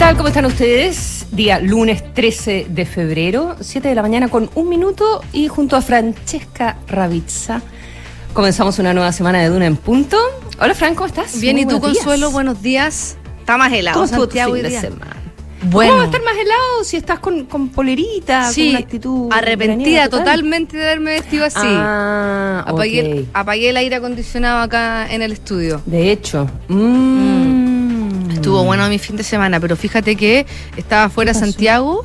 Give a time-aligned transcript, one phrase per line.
[0.00, 0.16] tal?
[0.16, 1.26] ¿Cómo están ustedes?
[1.30, 5.82] Día lunes 13 de febrero, 7 de la mañana con un minuto y junto a
[5.82, 7.60] Francesca Ravizza
[8.32, 10.16] comenzamos una nueva semana de Duna en punto.
[10.58, 11.38] Hola Fran, ¿cómo estás?
[11.38, 11.98] Bien, Muy ¿y tú, días.
[11.98, 12.30] Consuelo?
[12.30, 13.18] Buenos días.
[13.40, 14.80] Está más helado ¿Cómo estuvo tu fin de día.
[14.80, 15.16] semana?
[15.70, 15.92] Bueno.
[15.92, 19.28] ¿Cómo va a estar más helado si estás con, con polerita, con Sí, una actitud
[19.30, 20.20] arrepentida total?
[20.24, 21.58] totalmente de haberme vestido así.
[21.62, 25.82] Ah, apagué, el, apagué el aire acondicionado acá en el estudio.
[25.84, 26.48] De hecho.
[26.68, 27.49] mm.
[28.50, 30.44] Estuvo bueno mi fin de semana, pero fíjate que
[30.76, 31.34] estaba fuera?
[31.34, 32.04] Santiago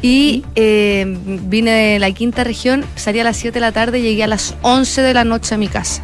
[0.00, 4.02] y eh, vine de la quinta región, salí a las 7 de la tarde y
[4.02, 6.02] llegué a las 11 de la noche a mi casa.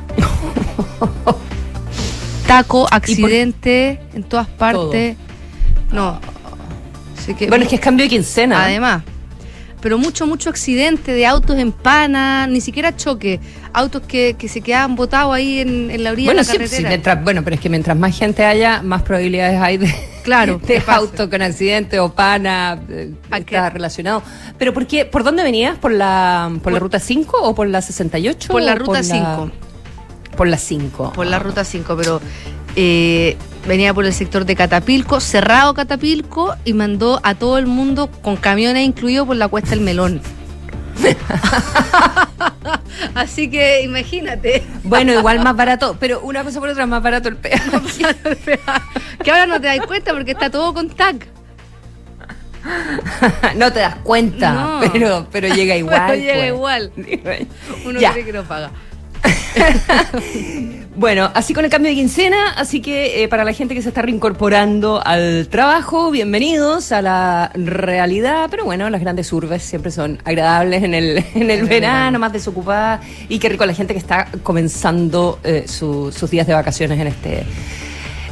[2.46, 5.16] Taco, accidente en todas partes.
[5.90, 6.20] No.
[7.18, 8.62] Así que, Bueno, es que es cambio de quincena.
[8.62, 9.02] Además.
[9.80, 13.40] Pero mucho, mucho accidente de autos en pana, ni siquiera choque.
[13.72, 16.58] Autos que, que se quedaban botados ahí en, en la orilla Bueno, de la sí,
[16.58, 16.82] carretera.
[16.82, 20.58] sí, mientras- bueno, pero es que mientras más gente haya, más probabilidades hay de, Claro,
[20.66, 23.70] de auto con accidente o pana, eh, ¿A está qué?
[23.70, 24.22] relacionado.
[24.58, 25.06] Pero ¿por qué?
[25.06, 25.78] ¿Por dónde venías?
[25.78, 28.52] ¿Por la, por, la Por- ruta 5 o por la 68?
[28.52, 29.50] Por la ruta 5.
[30.36, 31.12] Por la 5.
[31.14, 32.20] Por la ruta 5, pero
[32.76, 38.08] eh, venía por el sector de Catapilco, cerrado Catapilco, y mandó a todo el mundo
[38.22, 40.20] con camiones incluidos por la cuesta del melón.
[43.14, 44.62] Así que imagínate.
[44.84, 47.70] Bueno, igual más barato, pero una cosa por otra, más barato el peaje.
[49.24, 51.26] que ahora no te das cuenta porque está todo con tag.
[53.56, 54.80] no te das cuenta, No.
[54.92, 56.02] pero, pero llega igual.
[56.08, 56.48] Pero llega pues.
[56.48, 56.92] igual.
[57.86, 58.12] Uno Ya.
[58.12, 58.70] cree que no paga.
[60.96, 63.88] Bueno, así con el cambio de quincena, así que eh, para la gente que se
[63.88, 70.18] está reincorporando al trabajo, bienvenidos a la realidad, pero bueno, las grandes urbes siempre son
[70.24, 74.26] agradables en el, en el verano, más desocupadas, y qué rico la gente que está
[74.42, 77.44] comenzando eh, su- sus días de vacaciones en este...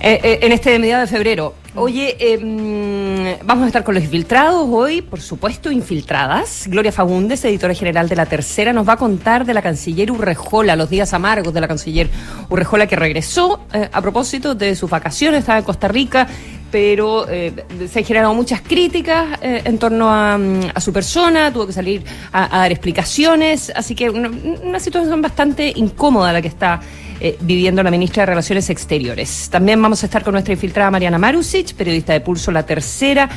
[0.01, 1.55] eh, eh, en este mediado de febrero.
[1.81, 6.67] Oye, eh, mm, vamos a estar con los infiltrados hoy, por supuesto, infiltradas.
[6.67, 10.75] Gloria Fagundes, editora general de La Tercera, nos va a contar de la canciller Urrejola,
[10.75, 12.11] los días amargos de la canciller
[12.49, 16.27] Urrejola que regresó eh, a propósito de sus vacaciones, estaba en Costa Rica,
[16.73, 17.53] pero eh,
[17.89, 21.73] se han generado muchas críticas eh, en torno a, mm, a su persona, tuvo que
[21.73, 22.03] salir
[22.33, 24.31] a, a dar explicaciones, así que una,
[24.63, 26.81] una situación bastante incómoda la que está
[27.21, 29.49] eh, viviendo la ministra de Relaciones Exteriores.
[29.51, 33.29] También vamos a estar con nuestra infiltrada Mariana Marusic, periodista de Pulso La Tercera,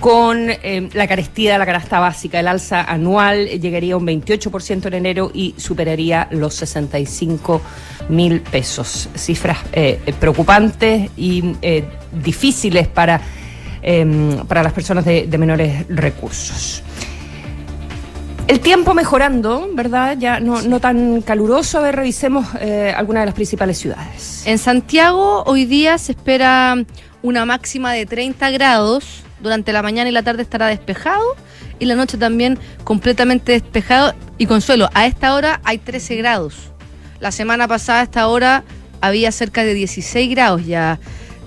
[0.00, 2.40] con eh, la carestía de la canasta básica.
[2.40, 7.62] El alza anual eh, llegaría a un 28% en enero y superaría los 65
[8.08, 9.08] mil pesos.
[9.14, 9.58] Cifras
[10.18, 11.54] preocupantes y
[12.12, 13.20] difíciles para,
[13.82, 16.82] eh, para las personas de menores recursos.
[18.48, 20.16] El tiempo mejorando, ¿verdad?
[20.18, 21.78] Ya no, tan caluroso.
[21.78, 24.42] A ver, revisemos eh, algunas de las principales ciudades.
[24.46, 26.74] En Santiago hoy día se espera
[27.20, 29.04] una máxima de 30 grados.
[29.42, 31.22] Durante la mañana y la tarde estará despejado
[31.78, 34.14] y la noche también completamente despejado.
[34.38, 36.72] Y consuelo, a esta hora hay 13 grados.
[37.20, 38.64] La semana pasada a esta hora
[39.02, 40.98] había cerca de 16 grados ya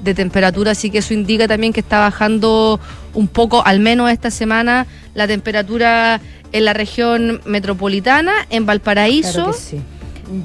[0.03, 2.79] de temperatura, así que eso indica también que está bajando
[3.13, 9.31] un poco, al menos esta semana, la temperatura en la región metropolitana, en Valparaíso.
[9.31, 9.81] Claro que sí.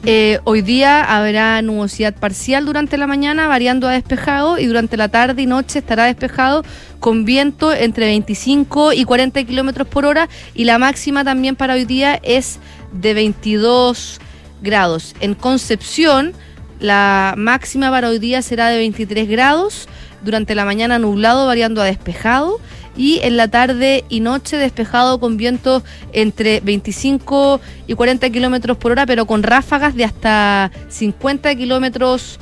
[0.05, 5.09] Eh, hoy día habrá nubosidad parcial durante la mañana, variando a despejado, y durante la
[5.09, 6.65] tarde y noche estará despejado
[6.99, 11.85] con viento entre 25 y 40 kilómetros por hora, y la máxima también para hoy
[11.85, 12.59] día es
[12.93, 14.19] de 22
[14.61, 15.15] grados.
[15.21, 16.33] En Concepción,
[16.81, 19.89] la máxima para hoy día será de 23 grados,
[20.23, 22.59] durante la mañana nublado, variando a despejado,
[22.97, 28.93] y en la tarde y noche despejado con vientos entre 25 y 40 kilómetros por
[28.93, 32.39] hora, pero con ráfagas de hasta 50 kilómetros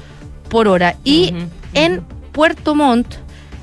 [0.48, 0.96] por hora.
[1.04, 1.32] Y
[1.74, 3.16] en Puerto Montt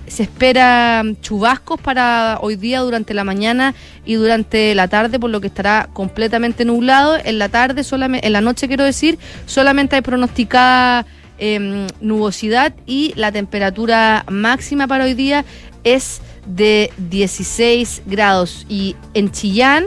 [0.07, 3.73] se espera chubascos para hoy día durante la mañana
[4.05, 7.17] y durante la tarde, por lo que estará completamente nublado.
[7.23, 11.05] En la tarde, solamente, en la noche quiero decir, solamente hay pronosticada
[11.37, 15.45] em, nubosidad y la temperatura máxima para hoy día
[15.85, 16.21] es
[16.55, 18.65] de 16 grados.
[18.67, 19.85] Y en Chillán,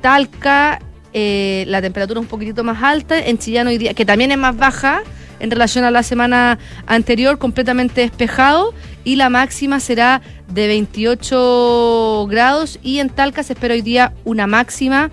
[0.00, 0.80] Talca,
[1.12, 3.18] eh, la temperatura un poquitito más alta.
[3.18, 5.02] En Chillán hoy día, que también es más baja
[5.38, 8.72] en relación a la semana anterior, completamente despejado.
[9.04, 12.78] Y la máxima será de 28 grados.
[12.82, 15.10] Y en Talca se espera hoy día una máxima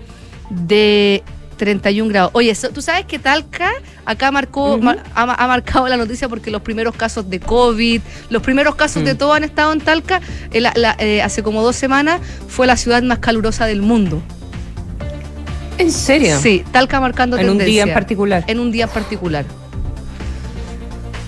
[0.50, 1.22] de
[1.56, 2.30] 31 grados.
[2.34, 3.70] Oye, tú sabes que Talca
[4.04, 8.42] acá marcó, mar- ha, ha marcado la noticia porque los primeros casos de COVID, los
[8.42, 9.06] primeros casos Mm.
[9.06, 10.20] de todo han estado en Talca.
[10.52, 14.22] Eh, la- la- eh, hace como dos semanas fue la ciudad más calurosa del mundo.
[15.78, 16.38] ¿En serio?
[16.40, 17.82] Sí, Talca marcando En un día tendencia.
[17.84, 18.44] en particular.
[18.46, 19.44] En un día en particular.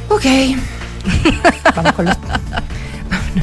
[0.09, 0.25] Ok.
[1.77, 2.17] Vamos con los.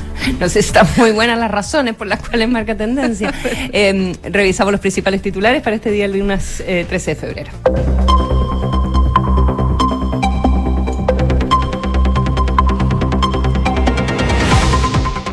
[0.40, 3.34] no sé si están muy buenas las razones por las cuales marca tendencia.
[3.72, 7.52] Em, revisamos los principales titulares para este día, el lunes 13 de febrero.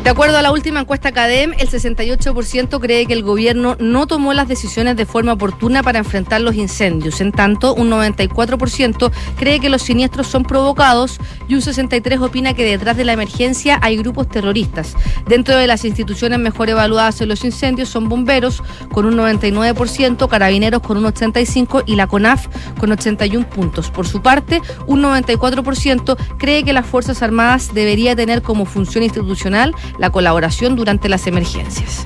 [0.03, 4.33] De acuerdo a la última encuesta CADEM, el 68% cree que el gobierno no tomó
[4.33, 7.21] las decisiones de forma oportuna para enfrentar los incendios.
[7.21, 12.65] En tanto, un 94% cree que los siniestros son provocados y un 63% opina que
[12.65, 14.95] detrás de la emergencia hay grupos terroristas.
[15.27, 20.81] Dentro de las instituciones mejor evaluadas en los incendios son bomberos con un 99%, carabineros
[20.81, 22.47] con un 85% y la CONAF
[22.79, 23.91] con 81 puntos.
[23.91, 29.75] Por su parte, un 94% cree que las Fuerzas Armadas debería tener como función institucional
[29.97, 32.05] la colaboración durante las emergencias.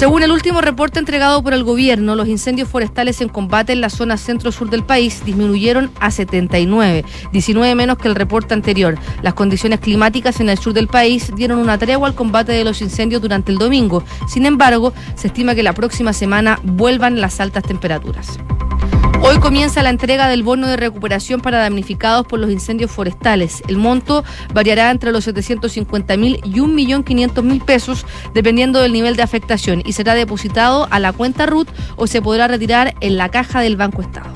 [0.00, 3.90] Según el último reporte entregado por el gobierno, los incendios forestales en combate en la
[3.90, 8.96] zona centro-sur del país disminuyeron a 79, 19 menos que el reporte anterior.
[9.20, 12.80] Las condiciones climáticas en el sur del país dieron una tregua al combate de los
[12.80, 14.02] incendios durante el domingo.
[14.26, 18.38] Sin embargo, se estima que la próxima semana vuelvan las altas temperaturas.
[19.30, 23.62] Hoy comienza la entrega del bono de recuperación para damnificados por los incendios forestales.
[23.68, 29.84] El monto variará entre los 750 mil y 1.500.000 pesos, dependiendo del nivel de afectación,
[29.86, 33.76] y será depositado a la cuenta RUT o se podrá retirar en la caja del
[33.76, 34.32] Banco Estado.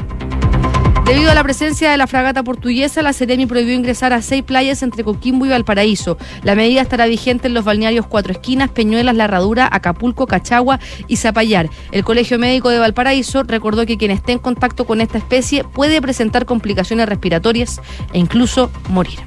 [1.05, 4.83] Debido a la presencia de la fragata portuguesa, la Seremi prohibió ingresar a seis playas
[4.83, 6.17] entre Coquimbo y Valparaíso.
[6.43, 11.17] La medida estará vigente en los balnearios Cuatro Esquinas, Peñuelas, La Herradura, Acapulco, Cachagua y
[11.17, 11.69] Zapallar.
[11.93, 16.01] El Colegio Médico de Valparaíso recordó que quien esté en contacto con esta especie puede
[16.01, 17.83] presentar complicaciones respiratorias
[18.15, 19.19] e incluso morir.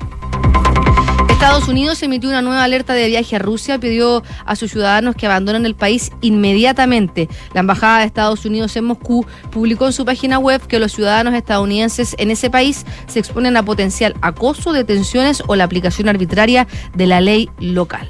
[1.38, 5.28] Estados Unidos emitió una nueva alerta de viaje a Rusia, pidió a sus ciudadanos que
[5.28, 7.30] abandonen el país inmediatamente.
[7.54, 11.36] La Embajada de Estados Unidos en Moscú publicó en su página web que los ciudadanos
[11.36, 17.06] estadounidenses en ese país se exponen a potencial acoso, detenciones o la aplicación arbitraria de
[17.06, 18.10] la ley local.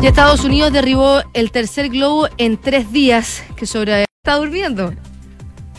[0.00, 4.04] Y Estados Unidos derribó el tercer globo en tres días que sobre...
[4.22, 4.94] ¿Está durmiendo?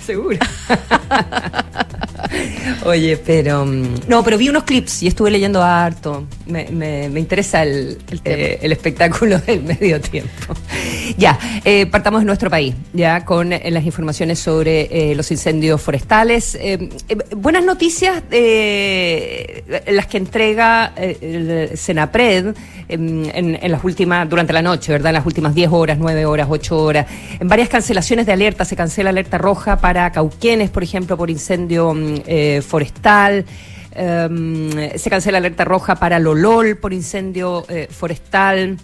[0.05, 0.39] Seguro.
[2.85, 3.65] Oye, pero.
[3.65, 6.25] Mm, no, pero vi unos clips y estuve leyendo harto.
[6.45, 10.53] Me, me, interesa el, el, espectáculo del medio tiempo.
[11.17, 15.81] Ya, eh, partamos de nuestro país, ya con eh, las informaciones sobre eh, los incendios
[15.81, 16.57] forestales.
[17.35, 22.55] buenas noticias, las que entrega el Senapred
[22.87, 25.09] en, en, las últimas, durante la noche, ¿verdad?
[25.09, 27.07] En las últimas 10 horas, 9 horas, 8 horas.
[27.39, 31.93] En varias cancelaciones de alerta, se cancela alerta roja para Cauquenes, por ejemplo, por incendio
[32.15, 33.45] mm, forestal.
[33.97, 38.77] Em, se cancela alerta roja para Lolol por incendio forestal.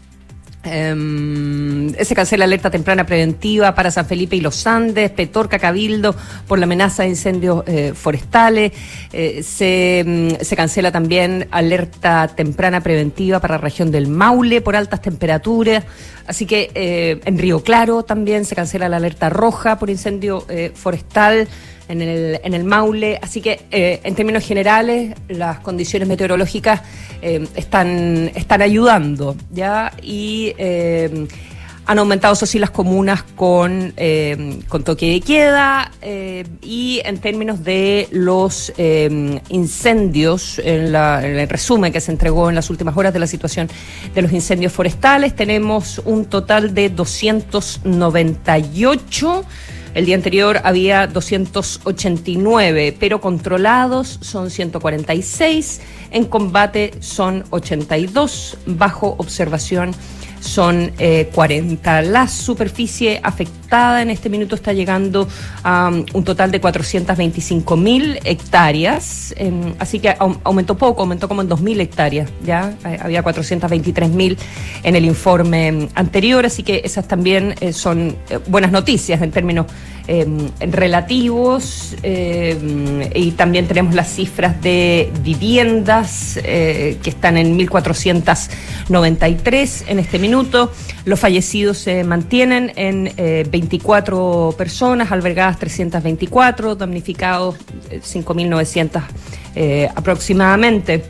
[0.63, 6.15] Eh, se cancela alerta temprana preventiva para San Felipe y los Andes, Petorca, Cabildo,
[6.47, 8.71] por la amenaza de incendios eh, forestales.
[9.11, 14.75] Eh, se, mm, se, cancela también alerta temprana preventiva para la región del Maule por
[14.75, 15.83] altas temperaturas.
[16.27, 20.45] Así que eh, en Río Claro también se cancela la alerta roja por incendio
[20.75, 21.47] forestal
[21.91, 23.19] en el, en el Maule.
[23.21, 26.81] Así que, eh, en términos generales, las condiciones meteorológicas
[27.21, 29.91] eh, están, están ayudando, ¿ya?
[30.01, 31.27] Y eh,
[31.85, 33.93] han aumentado, eso sí, las comunas con,
[34.69, 35.91] con toque de queda
[36.61, 38.71] y en términos de los
[39.49, 43.27] incendios, en, la, en, el resumen que se entregó en las últimas horas de la
[43.27, 43.67] situación
[44.13, 49.43] de los incendios forestales, tenemos un total de 298
[49.93, 55.81] el día anterior había 289, pero controlados son 146,
[56.11, 59.93] en combate son 82, bajo observación
[60.39, 60.91] son
[61.33, 61.99] 40.
[61.99, 65.29] Eh, La superficie afectada en este minuto está llegando
[65.63, 70.13] a un total de 425 mil hectáreas, em, así que
[70.43, 74.37] aumentó poco, aumentó como en 2 mil hectáreas, ya eh, había 423 mil
[74.83, 79.67] en el informe em, anterior, así que esas también eh, son buenas noticias en términos
[80.07, 90.19] em, relativos y también tenemos las cifras de viviendas que están en 1.493 en este
[90.19, 90.71] minuto
[91.05, 93.11] los fallecidos se mantienen en
[93.49, 97.55] 24 eh, personas, albergadas 324, damnificados
[97.89, 99.03] 5.900 eh,
[99.55, 101.03] eh, aproximadamente.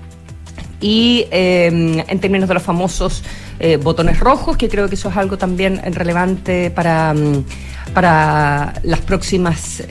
[0.83, 3.23] Y en términos de los famosos
[3.83, 7.45] botones rojos, que creo que eso es algo también relevante para, mm,
[7.93, 9.83] para, las, próximas,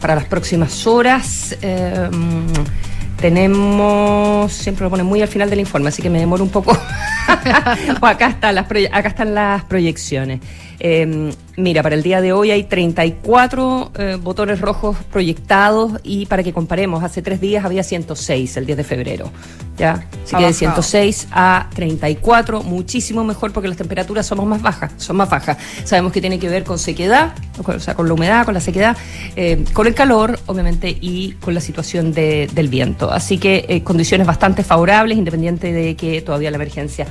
[0.00, 1.54] para las próximas horas.
[1.60, 2.87] Mm,
[3.20, 6.72] tenemos, siempre lo ponen muy al final del informe, así que me demoro un poco
[8.00, 10.40] acá, está las acá están las proyecciones.
[10.80, 16.42] Eh, mira, para el día de hoy hay 34 eh, botones rojos proyectados y para
[16.42, 19.30] que comparemos, hace tres días había 106 el 10 de febrero.
[19.76, 20.06] ¿ya?
[20.24, 25.16] Así que de 106 a 34, muchísimo mejor porque las temperaturas somos más bajas, son
[25.16, 25.56] más bajas.
[25.84, 27.32] Sabemos que tiene que ver con sequedad,
[27.64, 28.96] o sea, con la humedad, con la sequedad,
[29.36, 33.10] eh, con el calor, obviamente, y con la situación de, del viento.
[33.10, 37.06] Así que eh, condiciones bastante favorables, independiente de que todavía la emergencia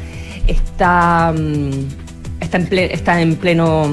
[0.47, 2.06] está, mm,
[2.39, 3.89] está, en, ple, está en pleno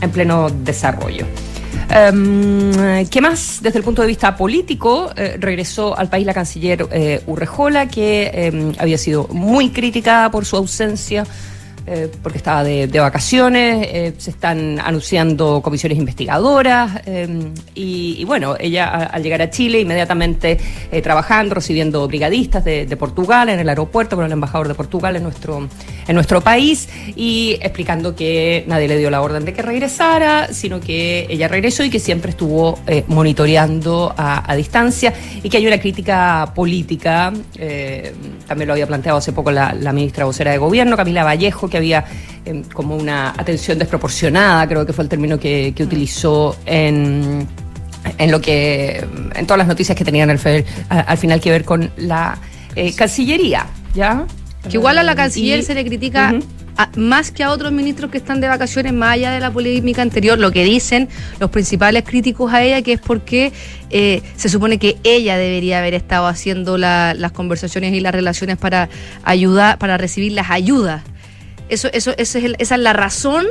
[0.00, 1.26] en pleno desarrollo.
[1.88, 3.60] Um, ¿Qué más?
[3.62, 8.30] Desde el punto de vista político, eh, regresó al país la canciller eh, Urrejola, que
[8.32, 11.24] eh, había sido muy criticada por su ausencia
[11.90, 18.24] eh, porque estaba de, de vacaciones, eh, se están anunciando comisiones investigadoras eh, y, y,
[18.24, 20.58] bueno, ella al llegar a Chile inmediatamente
[20.90, 25.16] eh, trabajando, recibiendo brigadistas de, de, Portugal en el aeropuerto con el embajador de Portugal
[25.16, 25.68] en nuestro,
[26.06, 30.80] en nuestro país y explicando que nadie le dio la orden de que regresara, sino
[30.80, 35.66] que ella regresó y que siempre estuvo eh, monitoreando a, a, distancia y que hay
[35.66, 38.12] una crítica política, eh,
[38.46, 41.77] también lo había planteado hace poco la, la ministra vocera de gobierno, Camila Vallejo, que
[41.78, 42.04] había
[42.44, 47.46] eh, como una atención desproporcionada, creo que fue el término que, que utilizó en,
[48.16, 49.04] en lo que
[49.34, 50.40] en todas las noticias que tenían al,
[50.88, 52.38] al final que ver con la
[52.76, 54.26] eh, Cancillería, ¿ya?
[54.68, 56.44] Que igual a la canciller y, se le critica uh -huh.
[56.76, 60.02] a, más que a otros ministros que están de vacaciones, más allá de la polémica
[60.02, 61.08] anterior, lo que dicen
[61.38, 63.52] los principales críticos a ella, que es porque
[63.90, 68.56] eh, se supone que ella debería haber estado haciendo la, las conversaciones y las relaciones
[68.56, 68.88] para
[69.22, 71.02] ayudar, para recibir las ayudas.
[71.68, 73.46] Eso, eso, eso es el, esa es la razón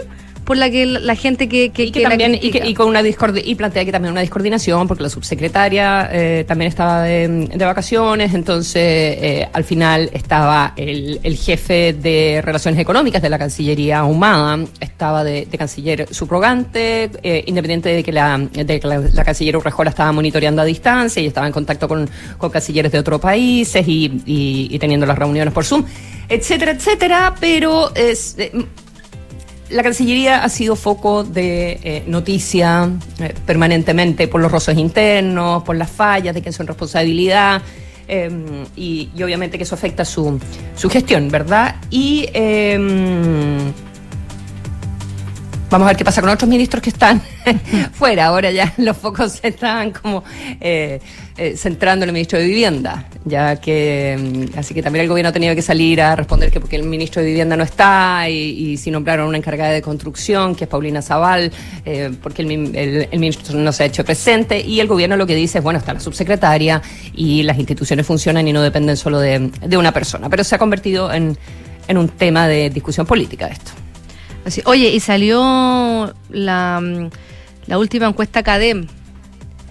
[0.47, 2.87] por la que la, gente que, que, y, que, que también, y, que, y, con
[2.87, 7.65] una y plantea que también una discoordinación porque la subsecretaria eh, también estaba de, de
[7.65, 13.99] vacaciones entonces eh, al final estaba el, el, jefe de relaciones económicas de la Cancillería
[13.99, 19.25] Ahumada estaba de, de canciller subrogante eh, independiente de que la, de que la, la
[19.25, 23.19] canciller Urrejola estaba monitoreando a distancia y estaba en contacto con, con cancilleres de otros
[23.19, 25.83] países y, y, teniendo las reuniones por Zoom
[26.29, 28.37] etcétera etcétera pero es
[29.69, 35.75] la Cancillería ha sido foco de eh, noticia eh, permanentemente por los roces internos, por
[35.75, 37.61] las fallas de quien son responsabilidad.
[38.07, 38.29] Eh,
[38.77, 40.39] y, obviamente que eso afecta su,
[40.75, 41.75] su gestión, ¿verdad?
[41.89, 42.29] Y
[45.69, 47.21] vamos a ver qué pasa con otros ministros que están
[47.93, 48.27] fuera.
[48.27, 50.23] Ahora ya los focos se están como
[50.59, 50.99] eh,
[51.37, 55.29] eh, centrando en el ministro de Vivienda, ya que mm, así que también el gobierno
[55.29, 58.77] ha tenido que salir a responder que porque el ministro de Vivienda no está y,
[58.77, 61.51] si nombraron una encargada de construcción, que es Paulina Zaval,
[61.85, 65.35] eh, porque el, el, ministro no se ha hecho presente y el gobierno lo que
[65.35, 66.81] dice es, bueno, está la subsecretaria
[67.13, 70.57] y las instituciones funcionan y no dependen solo de, de una persona, pero se ha
[70.57, 71.37] convertido en,
[71.87, 73.71] en un tema de discusión política esto.
[74.65, 77.09] Oye, y salió la,
[77.67, 78.87] la última encuesta CADEM,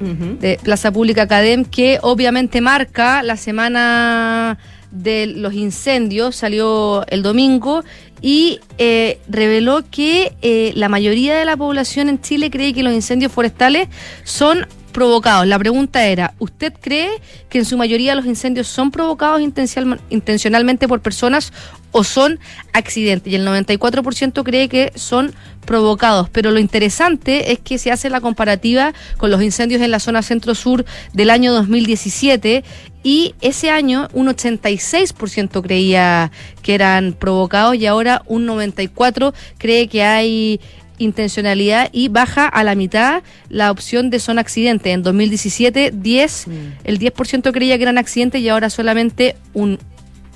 [0.00, 0.38] uh -huh.
[0.38, 4.58] de Plaza Pública CADEM, que obviamente marca la semana
[4.90, 7.82] de los incendios, salió el domingo
[8.22, 12.92] y eh, reveló que eh, la mayoría de la población en Chile cree que los
[12.92, 13.88] incendios forestales
[14.24, 15.46] son provocados.
[15.46, 17.10] La pregunta era, ¿usted cree
[17.50, 21.52] que en su mayoría los incendios son provocados intencionalmente por personas
[21.92, 22.40] o son
[22.72, 23.30] accidentes?
[23.30, 25.34] Y el 94% cree que son
[25.66, 26.30] provocados.
[26.30, 30.22] Pero lo interesante es que se hace la comparativa con los incendios en la zona
[30.22, 32.64] centro-sur del año 2017
[33.02, 40.02] y ese año un 86% creía que eran provocados y ahora un 94% cree que
[40.02, 40.58] hay
[40.98, 44.92] intencionalidad y baja a la mitad la opción de son accidentes.
[44.92, 46.52] En 2017, 10, mm.
[46.84, 49.78] el 10% creía que eran accidentes y ahora solamente un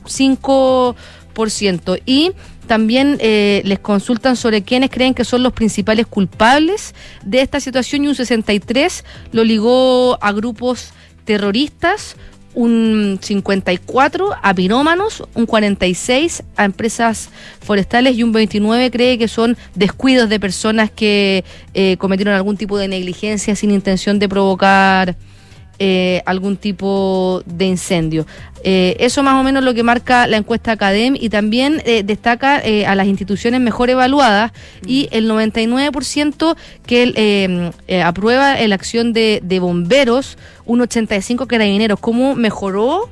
[0.04, 2.02] 5%.
[2.06, 2.32] Y
[2.66, 8.04] también eh, les consultan sobre quiénes creen que son los principales culpables de esta situación
[8.04, 10.92] y un 63 lo ligó a grupos
[11.24, 12.16] terroristas,
[12.54, 17.30] un 54 a pirómanos, un 46 a empresas
[17.60, 22.78] forestales y un 29 cree que son descuidos de personas que eh, cometieron algún tipo
[22.78, 25.16] de negligencia sin intención de provocar
[25.80, 28.26] eh, algún tipo de incendio.
[28.62, 32.60] Eh, eso más o menos lo que marca la encuesta Academ y también eh, destaca
[32.60, 34.52] eh, a las instituciones mejor evaluadas
[34.84, 37.72] y el 99% que
[38.04, 41.98] aprueba la acción de, de, bomberos, un 85 carabineros.
[41.98, 43.08] ¿Cómo mejoró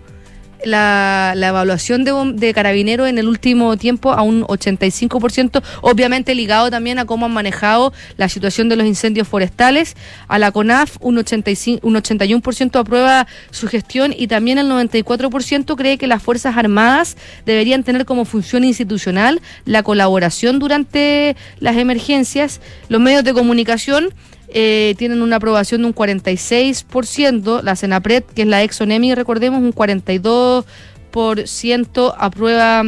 [0.64, 6.70] la, la evaluación de, de carabineros en el último tiempo a un 85%, obviamente ligado
[6.70, 9.96] también a cómo han manejado la situación de los incendios forestales.
[10.26, 15.98] A la CONAF un, 85, un 81% aprueba su gestión y también el 94% cree
[15.98, 22.60] que las Fuerzas Armadas deberían tener como función institucional la colaboración durante las emergencias.
[22.88, 24.10] Los medios de comunicación
[24.48, 29.60] eh, tienen una aprobación de un 46%, la Senapred, que es la ex ONEMI, recordemos,
[29.60, 32.84] un 42% aprueba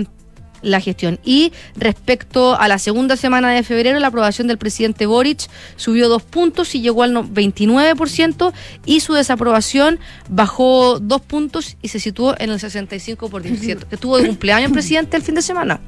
[0.62, 1.18] la gestión.
[1.24, 6.22] Y respecto a la segunda semana de febrero, la aprobación del presidente Boric subió dos
[6.22, 8.52] puntos y llegó al no- 29%
[8.84, 9.98] y su desaprobación
[10.28, 13.86] bajó dos puntos y se situó en el 65%.
[13.90, 15.80] Estuvo de cumpleaños el presidente el fin de semana.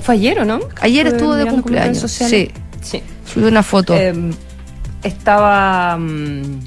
[0.00, 0.60] ¿Fue ayer o no?
[0.80, 2.50] Ayer estuvo de cumpleaños, sociales.
[2.80, 3.02] Sí.
[3.26, 3.92] Subió una foto.
[3.96, 4.14] Eh,
[5.02, 5.96] estaba.
[5.98, 6.60] mm,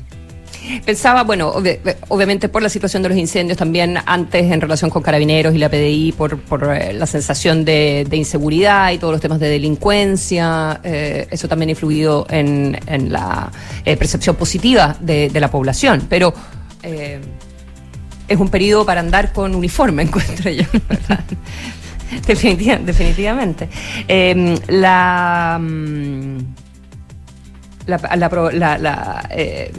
[0.86, 5.04] Pensaba, bueno, obvi- obviamente por la situación de los incendios, también antes en relación con
[5.04, 9.42] carabineros y la PDI, por, por eh, la sensación de, inseguridad y todos los temas
[9.42, 12.78] de delincuencia, eh, eso también ha influido en,
[13.12, 13.52] la
[13.84, 16.06] eh, percepción positiva de, la población.
[16.10, 16.34] Pero
[16.82, 21.26] es un periodo para andar con uniforme, encuentro yo, ¿verdad?
[22.26, 23.68] Definitiva- definitivamente.
[24.08, 25.60] Eh, la.
[25.62, 26.38] mm,
[27.86, 29.72] la, la, la- eh,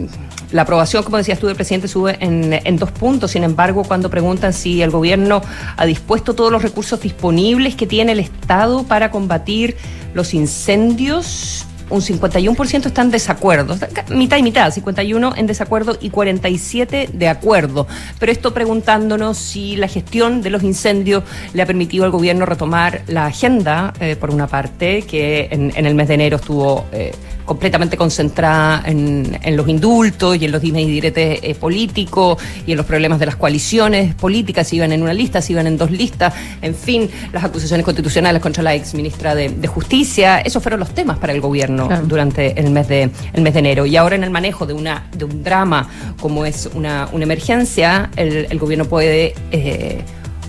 [0.53, 3.33] la aprobación, como decías tú, del presidente sube en, en dos puntos.
[3.33, 5.43] Sin embargo, cuando preguntan si el gobierno
[5.77, 9.77] ha dispuesto todos los recursos disponibles que tiene el Estado para combatir
[10.15, 13.77] los incendios, un 51% está en desacuerdo.
[14.11, 17.87] Mitad y mitad, 51 en desacuerdo y 47 de acuerdo.
[18.19, 23.03] Pero esto preguntándonos si la gestión de los incendios le ha permitido al gobierno retomar
[23.07, 27.13] la agenda, eh, por una parte, que en, en el mes de enero estuvo eh,
[27.45, 32.73] completamente concentrada en, en los indultos y en los dimes y diretes eh, políticos y
[32.73, 35.77] en los problemas de las coaliciones políticas, si iban en una lista, si iban en
[35.77, 36.33] dos listas,
[36.63, 40.91] en fin, las acusaciones constitucionales contra la ex ministra de, de Justicia, esos fueron los
[40.91, 42.07] temas para el gobierno Claro.
[42.07, 43.87] durante el mes de el mes de enero.
[43.87, 45.89] Y ahora en el manejo de una de un drama
[46.21, 50.03] como es una, una emergencia, el, el gobierno puede eh,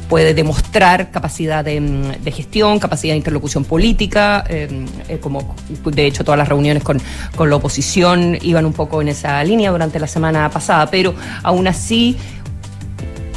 [0.10, 6.06] puede demostrar capacidad de, mm, de gestión, capacidad de interlocución política, eh, eh, como de
[6.06, 7.02] hecho todas las reuniones con,
[7.36, 11.68] con la oposición iban un poco en esa línea durante la semana pasada, pero aún
[11.68, 12.18] así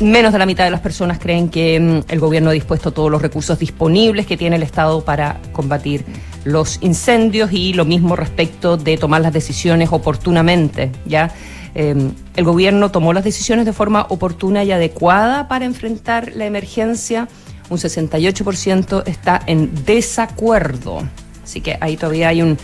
[0.01, 3.11] menos de la mitad de las personas creen que mm, el gobierno ha dispuesto todos
[3.11, 6.05] los recursos disponibles que tiene el Estado para combatir
[6.45, 11.33] los incendios y lo mismo respecto de tomar las decisiones oportunamente, ¿ya?
[11.75, 11.95] Eh,
[12.37, 17.29] el gobierno tomó las decisiones de forma oportuna y adecuada para enfrentar la emergencia.
[17.71, 21.03] Un 68% está en desacuerdo.
[21.45, 22.59] Así que ahí todavía hay un,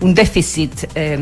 [0.00, 1.14] un déficit eh,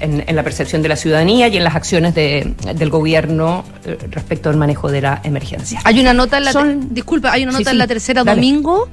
[0.00, 3.98] en, en la percepción de la ciudadanía y en las acciones de- del gobierno eh,
[4.10, 5.80] respecto al manejo de la emergencia.
[5.84, 8.24] Hay una nota en la Son- te- disculpa, hay una nota sí, en la tercera
[8.24, 8.40] dale.
[8.40, 8.88] domingo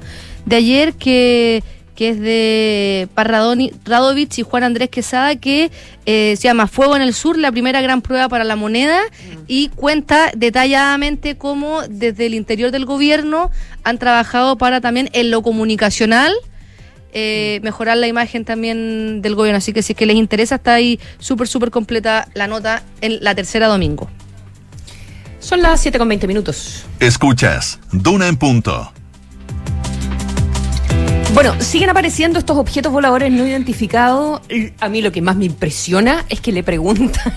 [0.46, 1.62] de ayer que
[2.00, 5.70] que es de Parradoni, Radovich y Juan Andrés Quesada, que
[6.06, 9.02] eh, se llama Fuego en el Sur, la primera gran prueba para la moneda,
[9.46, 13.50] y cuenta detalladamente cómo desde el interior del gobierno
[13.84, 16.32] han trabajado para también en lo comunicacional,
[17.12, 19.58] eh, mejorar la imagen también del gobierno.
[19.58, 23.22] Así que si es que les interesa, está ahí súper, súper completa la nota en
[23.22, 24.08] la tercera domingo.
[25.38, 26.86] Son las 7 con 20 minutos.
[26.98, 28.90] Escuchas Duna en punto.
[31.32, 34.40] Bueno, siguen apareciendo estos objetos voladores no identificados.
[34.80, 37.32] A mí lo que más me impresiona es que le preguntan,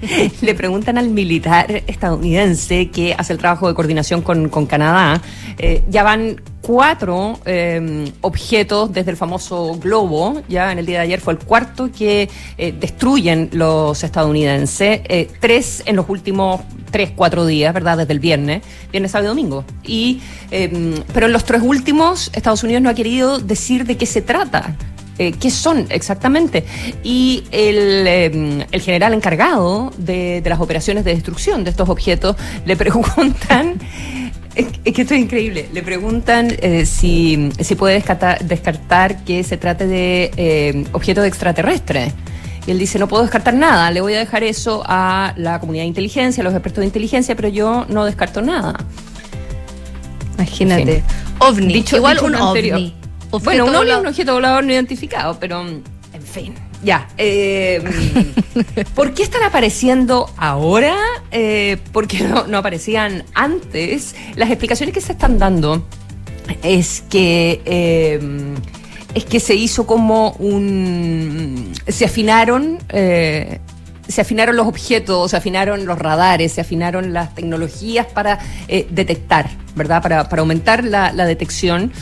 [0.42, 5.20] le preguntan al militar estadounidense que hace el trabajo de coordinación con, Canadá.
[5.58, 10.42] eh, ya van cuatro eh, objetos desde el famoso globo.
[10.48, 15.00] Ya en el día de ayer fue el cuarto que eh, destruyen los estadounidenses.
[15.04, 17.98] eh, tres en los últimos tres, cuatro días, ¿verdad?
[17.98, 19.64] Desde el viernes, viernes, sábado y domingo.
[19.84, 24.06] Y, eh, pero en los tres últimos, Estados Unidos no ha querido decir de qué
[24.06, 24.74] se trata.
[25.18, 26.64] Eh, ¿Qué son exactamente?
[27.02, 32.36] Y el, eh, el general encargado de, de las operaciones de destrucción de estos objetos
[32.64, 33.74] le preguntan,
[34.54, 39.56] es, que esto es increíble, le preguntan eh, si, si puede descartar, descartar que se
[39.56, 42.12] trate de eh, objetos extraterrestres.
[42.66, 45.84] Y él dice, no puedo descartar nada, le voy a dejar eso a la comunidad
[45.84, 48.76] de inteligencia, a los expertos de inteligencia, pero yo no descarto nada.
[50.36, 50.82] Imagínate.
[50.82, 51.04] En fin.
[51.40, 51.72] OVNI.
[51.72, 52.80] Dicho- Igual dicho un anterior.
[53.30, 55.82] Bueno, un ovni es un objeto volador no identificado, pero en
[56.22, 57.08] fin, ya.
[57.18, 57.82] eh,
[58.94, 60.96] ¿Por qué están apareciendo ahora?
[61.30, 64.14] Eh, ¿Por qué no, no aparecían antes?
[64.36, 65.84] Las explicaciones que se están dando
[66.62, 68.20] es que eh,
[69.14, 73.60] es que se hizo como un se afinaron eh,
[74.06, 79.50] se afinaron los objetos, se afinaron los radares, se afinaron las tecnologías para eh, detectar,
[79.74, 80.00] ¿verdad?
[80.00, 81.92] Para, para aumentar la, la detección.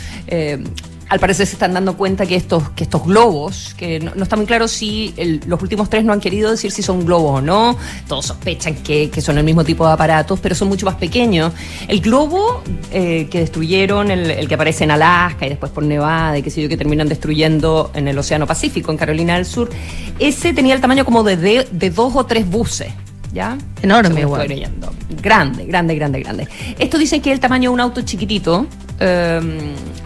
[1.09, 4.35] Al parecer se están dando cuenta que estos, que estos globos, que no, no está
[4.35, 7.41] muy claro si el- los últimos tres no han querido decir si son globos o
[7.41, 7.77] no,
[8.09, 11.53] todos sospechan que, que son el mismo tipo de aparatos, pero son mucho más pequeños.
[11.87, 16.39] El globo eh, que destruyeron, el, el que aparece en Alaska y después por Nevada
[16.39, 19.71] y que sé yo, que terminan destruyendo en el Océano Pacífico, en Carolina del Sur,
[20.19, 22.89] ese tenía el tamaño como de, de, de dos o tres buses.
[23.33, 23.59] ¿Ya?
[23.83, 24.25] Enorme.
[25.23, 26.49] Grande, grande, grande, grande.
[26.79, 28.67] Esto dicen que es el tamaño de un auto chiquitito.
[29.01, 29.41] Eh,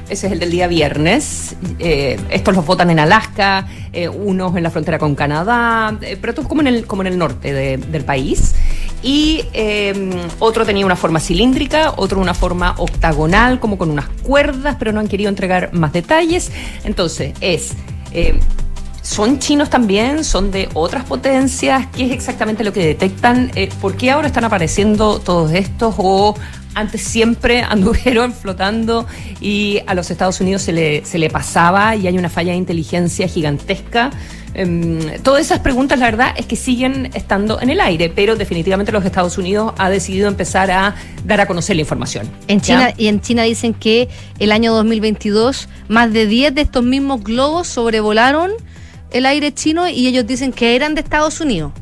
[0.08, 1.54] ese es el del día viernes.
[1.78, 6.34] Eh, estos los botan en Alaska, eh, unos en la frontera con Canadá, eh, pero
[6.34, 8.54] todos como en el, como en el norte de- del país.
[9.02, 14.76] Y eh, otro tenía una forma cilíndrica, otro una forma octagonal, como con unas cuerdas,
[14.78, 16.50] pero no han querido entregar más detalles.
[16.84, 17.72] Entonces, es.
[19.02, 20.24] ¿Son chinos también?
[20.24, 21.86] ¿Son de otras potencias?
[21.94, 23.50] ¿Qué es exactamente lo que detectan?
[23.54, 25.94] Eh, ¿Por qué ahora están apareciendo todos estos?
[25.98, 26.34] ¿O
[26.74, 29.06] antes siempre anduvieron flotando
[29.40, 32.58] y a los Estados Unidos se le, se le pasaba y hay una falla de
[32.58, 34.10] inteligencia gigantesca?
[34.52, 38.90] Em, todas esas preguntas, la verdad, es que siguen estando en el aire, pero definitivamente
[38.90, 42.28] los Estados Unidos ha decidido empezar a dar a conocer la información.
[42.48, 42.64] En ¿ya?
[42.64, 44.08] China, y en China dicen que
[44.38, 48.50] el año 2022 más de 10 de estos mismos globos sobrevolaron
[49.12, 51.72] el aire chino y ellos dicen que eran de Estados Unidos.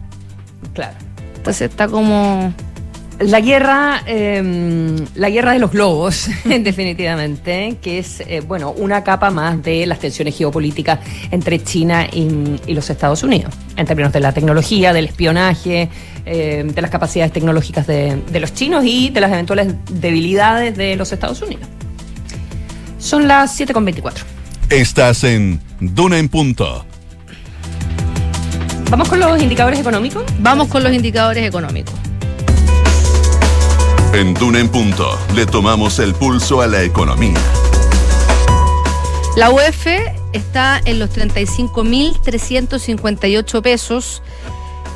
[0.74, 0.96] Claro.
[1.36, 2.52] Entonces está como...
[3.20, 9.30] La guerra, eh, la guerra de los globos, definitivamente, que es eh, bueno una capa
[9.30, 11.00] más de las tensiones geopolíticas
[11.32, 15.88] entre China y, y los Estados Unidos, en términos de la tecnología, del espionaje,
[16.26, 20.94] eh, de las capacidades tecnológicas de, de los chinos y de las eventuales debilidades de
[20.94, 21.66] los Estados Unidos.
[23.00, 24.12] Son las 7.24.
[24.70, 26.86] Estás en Duna en Punto.
[28.90, 30.24] Vamos con los indicadores económicos.
[30.38, 31.94] Vamos con los indicadores económicos.
[34.14, 37.36] En Duna en Punto le tomamos el pulso a la economía.
[39.36, 39.86] La UEF
[40.32, 44.22] está en los 35.358 pesos.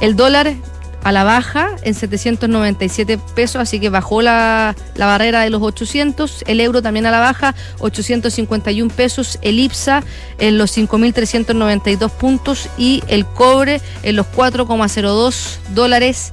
[0.00, 0.54] El dólar
[1.02, 6.44] a la baja en 797 pesos, así que bajó la, la barrera de los 800.
[6.46, 9.38] El euro también a la baja, 851 pesos.
[9.42, 10.02] El IPSA
[10.38, 16.32] en los 5.392 puntos y el cobre en los 4,02 dólares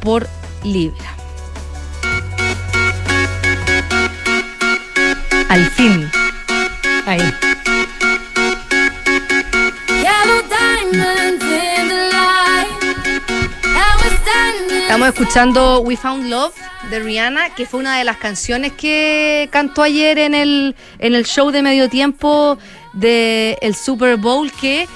[0.00, 0.28] por
[0.64, 1.16] libra.
[5.48, 6.10] Al fin.
[7.06, 7.51] Ahí.
[15.02, 16.54] Estamos escuchando We Found Love
[16.88, 21.24] de Rihanna, que fue una de las canciones que cantó ayer en el, en el
[21.26, 22.56] show de medio tiempo
[22.92, 24.86] del el Super Bowl, que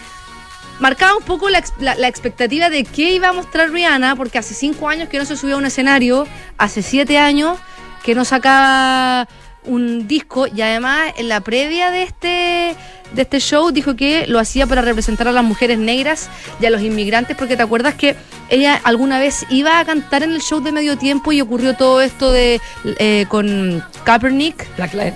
[0.79, 4.55] marcaba un poco la, la- la expectativa de qué iba a mostrar Rihanna, porque hace
[4.55, 7.59] cinco años que no se subía a un escenario, hace siete años
[8.05, 9.27] que no sacaba
[9.67, 12.77] un disco y además en la previa de este
[13.13, 16.29] de este show dijo que lo hacía para representar a las mujeres negras
[16.61, 18.17] y a los inmigrantes porque te acuerdas que
[18.49, 22.01] ella alguna vez iba a cantar en el show de medio tiempo y ocurrió todo
[22.01, 22.61] esto de
[22.99, 25.15] eh, con Kaepernick Black Lives,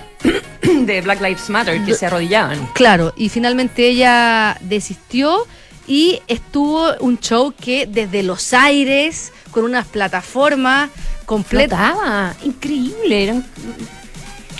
[0.85, 2.65] de Black Lives Matter, que se arrodillaban.
[2.73, 5.45] Claro, y finalmente ella desistió
[5.87, 10.89] y estuvo un show que desde los aires, con unas plataformas
[11.25, 12.35] completas.
[12.43, 13.23] Increíble.
[13.23, 13.45] Eran...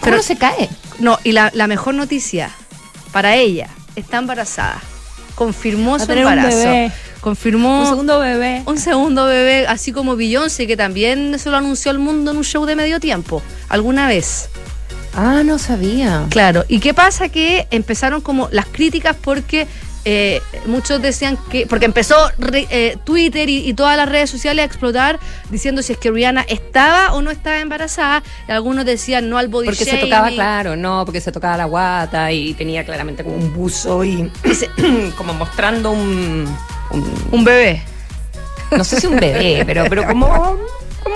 [0.01, 0.69] Pero- Pero se cae.
[0.99, 2.49] No, y la, la mejor noticia
[3.11, 4.81] para ella, está embarazada.
[5.35, 6.57] Confirmó su un embarazo.
[6.57, 6.91] bebé.
[7.21, 8.63] Confirmó Un segundo bebé.
[8.65, 12.43] un segundo bebé, así como Beyoncé, que también se lo anunció al mundo en un
[12.43, 14.49] show de medio tiempo, alguna vez.
[15.15, 16.25] Ah, no sabía.
[16.29, 17.29] Claro, ¿y qué pasa?
[17.29, 19.67] Que empezaron como las críticas porque
[20.05, 24.63] eh, muchos decían que, porque empezó re- eh, Twitter y, y todas las redes sociales
[24.63, 29.29] a explotar diciendo si es que Rihanna estaba o no estaba embarazada, y algunos decían
[29.29, 32.83] no al body Porque se tocaba, claro, no, porque se tocaba la guata y tenía
[32.85, 34.31] claramente como un buzo y
[35.17, 36.47] como mostrando un,
[36.91, 37.83] un- Un bebé,
[38.71, 40.27] no sé si un bebé, pero, pero como,
[41.03, 41.15] como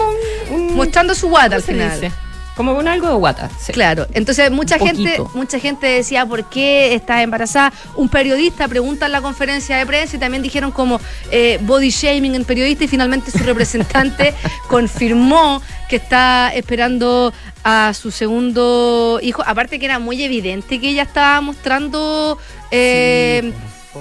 [0.52, 2.02] un, un- mostrando su guata ¿cómo al final.
[2.02, 2.13] dice?
[2.55, 3.49] Como con algo de guata.
[3.59, 3.73] sí.
[3.73, 5.37] Claro, entonces mucha Un gente, poquito.
[5.37, 7.73] mucha gente decía por qué estás embarazada.
[7.95, 12.33] Un periodista pregunta en la conferencia de prensa y también dijeron como eh, body shaming
[12.33, 14.33] en periodista y finalmente su representante
[14.69, 19.43] confirmó que está esperando a su segundo hijo.
[19.45, 22.37] Aparte que era muy evidente que ella estaba mostrando
[22.71, 23.51] eh,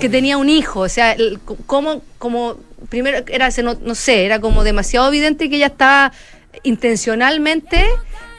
[0.00, 2.56] que tenía un hijo, o sea, el- como, como
[2.88, 6.12] primero era, no, no sé, era como demasiado evidente que ella estaba
[6.62, 7.84] intencionalmente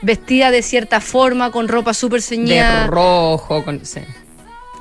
[0.02, 2.88] vestida de cierta forma, con ropa súper De ceñida.
[2.88, 4.02] rojo, con, sí.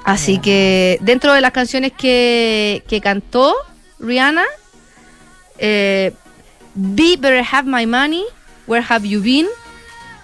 [0.05, 3.55] Así que dentro de las canciones que, que cantó
[3.99, 4.45] Rihanna,
[5.59, 6.13] Eh,
[6.75, 8.25] Be Better Have My Money,
[8.67, 9.47] Where Have You Been,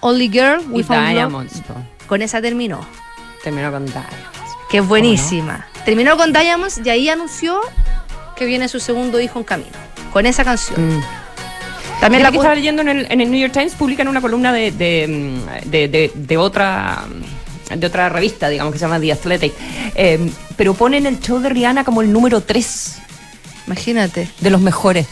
[0.01, 1.13] Only Girl, We Y Found Love.
[1.13, 1.61] Diamonds.
[2.07, 2.85] Con esa terminó,
[3.43, 4.09] Terminó con Diamonds.
[4.69, 5.65] que es buenísima.
[5.85, 7.59] Terminó con Diamonds y ahí anunció
[8.35, 9.71] que viene su segundo hijo en camino.
[10.11, 10.97] Con esa canción.
[10.97, 11.03] Mm.
[12.01, 14.51] También la que estaba leyendo en el, en el New York Times, publican una columna
[14.51, 17.05] de, de, de- de- de otra
[17.73, 19.53] de otra revista, digamos, que se llama The Athletic,
[19.95, 20.19] eh,
[20.57, 22.97] pero ponen el show de Rihanna como el número 3
[23.65, 24.27] Imagínate.
[24.41, 25.07] de los mejores.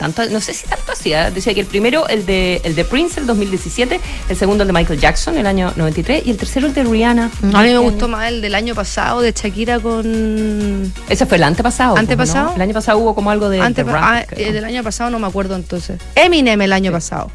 [0.00, 1.30] Tanto, no sé si tanto así, ¿eh?
[1.30, 4.72] decía que el primero, el de, el de Prince, el 2017, el segundo, el de
[4.72, 7.30] Michael Jackson, el año 93, y el tercero, el de Rihanna.
[7.52, 10.90] A mí me gustó más el del año pasado de Shakira con.
[11.06, 11.90] Ese fue el antepasado.
[11.90, 12.48] pues, ¿Antepasado?
[12.48, 12.56] ¿no?
[12.56, 14.02] El año pasado hubo como algo de, rap.
[14.02, 14.48] ah, creo.
[14.48, 16.00] eh, del año pasado no me acuerdo entonces.
[16.14, 17.30] Eminem el año pasado.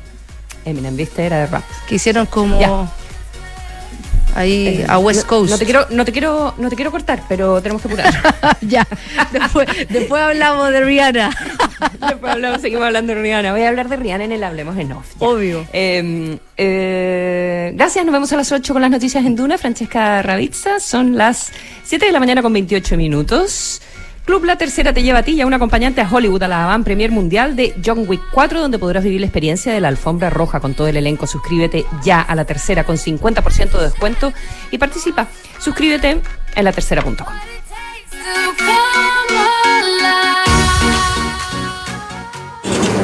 [0.66, 1.64] Eminem, viste, era de rap.
[1.88, 2.60] Que hicieron como.
[2.60, 2.92] Ya.
[4.36, 5.52] Ahí a West No- Coast.
[5.52, 8.14] No te quiero, no te quiero, no te quiero cortar, pero tenemos que apurar.
[8.62, 8.86] ya.
[9.32, 11.30] Después, después hablamos de Rihanna.
[12.08, 13.52] Después hablamos, seguimos hablando de Rihanna.
[13.52, 15.06] Voy a hablar de Rihanna en el Hablemos en Off.
[15.20, 15.28] ya.
[15.28, 15.66] Obvio.
[15.74, 19.58] Eh, eh, gracias, nos vemos a las 8 con las noticias en Duna.
[19.58, 21.52] Francesca Ravizza, son las
[21.86, 23.82] 7 de la mañana con 28 minutos.
[24.26, 26.66] Club La Tercera te lleva a ti y a un acompañante a Hollywood a la
[26.66, 30.32] Avant Premier Mundial de John Wick 4, donde podrás vivir la experiencia de la alfombra
[30.32, 31.28] roja con todo el elenco.
[31.28, 34.34] Suscríbete ya a La Tercera con 50% de descuento
[34.72, 35.28] y participa.
[35.60, 36.22] Suscríbete
[36.56, 37.16] en latercera.com.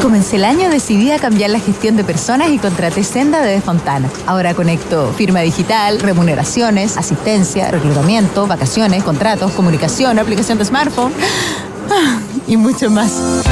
[0.01, 4.09] Comencé el año decidida a cambiar la gestión de personas y contraté Senda de Fontana.
[4.25, 11.13] Ahora conecto firma digital, remuneraciones, asistencia, reclutamiento, vacaciones, contratos, comunicación, aplicación de smartphone
[12.47, 13.43] y mucho más.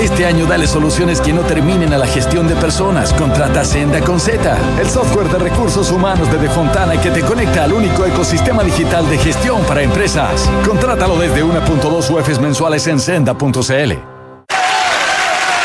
[0.00, 3.12] Este año dale soluciones que no terminen a la gestión de personas.
[3.12, 7.72] Contrata Senda con Z, el software de recursos humanos de Defontana que te conecta al
[7.72, 10.48] único ecosistema digital de gestión para empresas.
[10.64, 14.17] Contrátalo desde 1.2 UFs mensuales en senda.cl.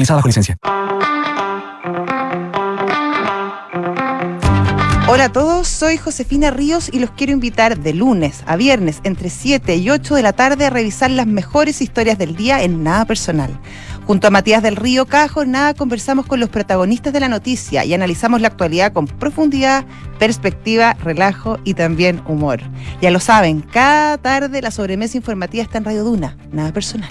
[0.00, 0.56] utilizada licencia.
[5.12, 9.28] Hola a todos, soy Josefina Ríos y los quiero invitar de lunes a viernes entre
[9.28, 13.04] 7 y 8 de la tarde a revisar las mejores historias del día en Nada
[13.04, 13.50] Personal.
[14.06, 17.92] Junto a Matías del Río cada jornada conversamos con los protagonistas de la noticia y
[17.92, 19.84] analizamos la actualidad con profundidad,
[20.18, 22.60] perspectiva, relajo y también humor.
[23.02, 27.10] Ya lo saben, cada tarde la sobremesa informativa está en Radio Duna, Nada Personal.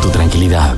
[0.00, 0.76] tu tranquilidad.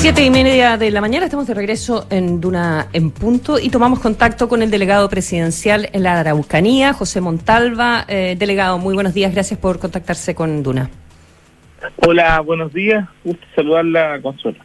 [0.00, 4.00] Siete y media de la mañana, estamos de regreso en Duna en punto y tomamos
[4.00, 8.06] contacto con el delegado presidencial en la Araucanía, José Montalva.
[8.08, 10.88] Eh, delegado, muy buenos días, gracias por contactarse con Duna.
[11.96, 13.06] Hola, buenos días.
[13.24, 14.58] Gusto saludarla, Consuelo.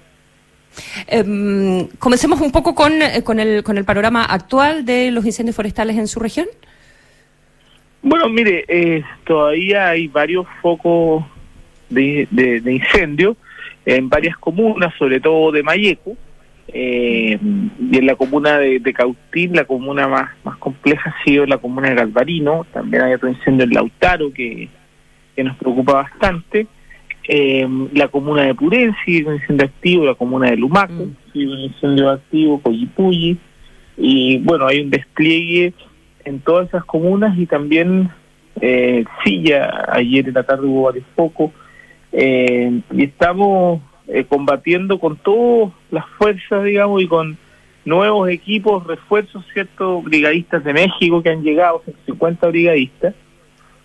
[1.08, 5.56] Eh, comencemos un poco con, eh, con, el, con el panorama actual de los incendios
[5.56, 6.48] forestales en su región.
[8.06, 11.26] Bueno, mire, eh, todavía hay varios focos
[11.90, 13.36] de, de, de incendio
[13.84, 16.16] en varias comunas, sobre todo de Mayeco,
[16.68, 21.48] eh, y en la comuna de, de Cautín, la comuna más, más compleja ha sido
[21.48, 24.70] la comuna de Galvarino, también hay otro incendio en Lautaro que,
[25.36, 26.68] que nos preocupa bastante,
[27.28, 32.12] eh, la comuna de Purensi, un incendio activo, la comuna de Lumaco, sí, un incendio
[32.12, 33.36] activo, Coyipulli,
[33.98, 35.74] y bueno, hay un despliegue
[36.26, 38.12] en todas esas comunas y también
[38.62, 41.52] eh, sí, ya ayer en la tarde hubo varios focos
[42.12, 47.38] eh, y estamos eh, combatiendo con todas las fuerzas, digamos, y con
[47.84, 50.02] nuevos equipos, refuerzos, ¿cierto?
[50.02, 53.14] Brigadistas de México que han llegado, 50 brigadistas,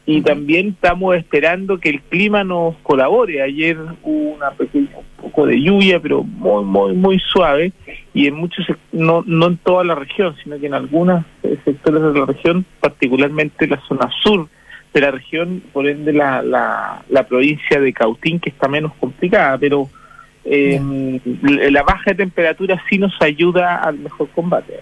[0.07, 3.43] y también estamos esperando que el clima nos colabore.
[3.43, 7.73] Ayer hubo una pequeña, poco de lluvia, pero muy, muy, muy suave,
[8.15, 12.03] y en muchos, no, no en toda la región, sino que en algunos eh, sectores
[12.03, 14.49] de la región, particularmente la zona sur
[14.93, 19.57] de la región, por ende la, la, la provincia de Cautín, que está menos complicada,
[19.59, 19.89] pero
[20.45, 20.81] eh,
[21.71, 24.81] la baja de temperatura sí nos ayuda al mejor combate.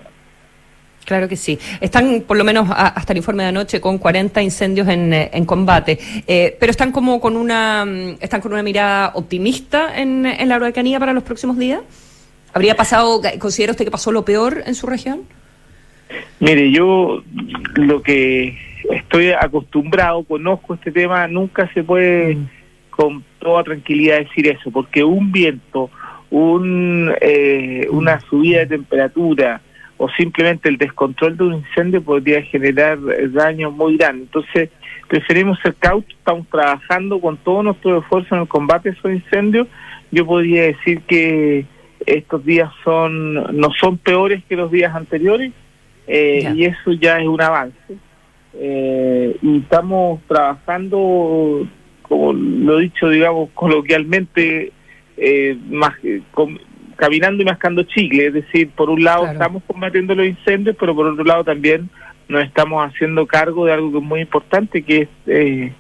[1.09, 1.59] Claro que sí.
[1.81, 5.31] Están, por lo menos a- hasta el informe de anoche, con 40 incendios en, eh,
[5.33, 5.99] en combate.
[6.27, 10.57] Eh, pero están como con una mm, están con una mirada optimista en, en la
[10.57, 11.81] Araucanía para los próximos días.
[12.53, 15.21] ¿Habría pasado, considera usted que pasó lo peor en su región?
[16.41, 17.23] Mire, yo
[17.77, 18.59] lo que
[18.93, 22.37] estoy acostumbrado, conozco este tema, nunca se puede
[22.91, 25.89] con toda tranquilidad decir eso, porque un viento,
[26.31, 29.63] un, eh, una subida de temperatura
[29.99, 34.23] o simplemente el descontrol de un incendio podría generar eh, daño muy grande.
[34.23, 34.71] Entonces,
[35.09, 39.67] preferimos ser cautos, estamos trabajando con todo nuestro esfuerzo en el combate a esos incendios.
[40.11, 41.67] Yo podría decir que
[42.07, 45.53] estos días son no son peores que los días anteriores
[46.07, 47.97] eh, y eso ya es un avance.
[48.55, 51.67] Eh, y estamos trabajando,
[52.03, 54.73] como lo he dicho, digamos, coloquialmente,
[55.17, 55.95] eh, más,
[56.31, 56.59] com-
[56.99, 58.27] caminando y mascando chicle.
[58.27, 61.89] Es decir, por un lado estamos combatiendo los incendios, pero por otro lado también
[62.29, 65.73] nos estamos haciendo cargo de algo que es muy importante, que es eh,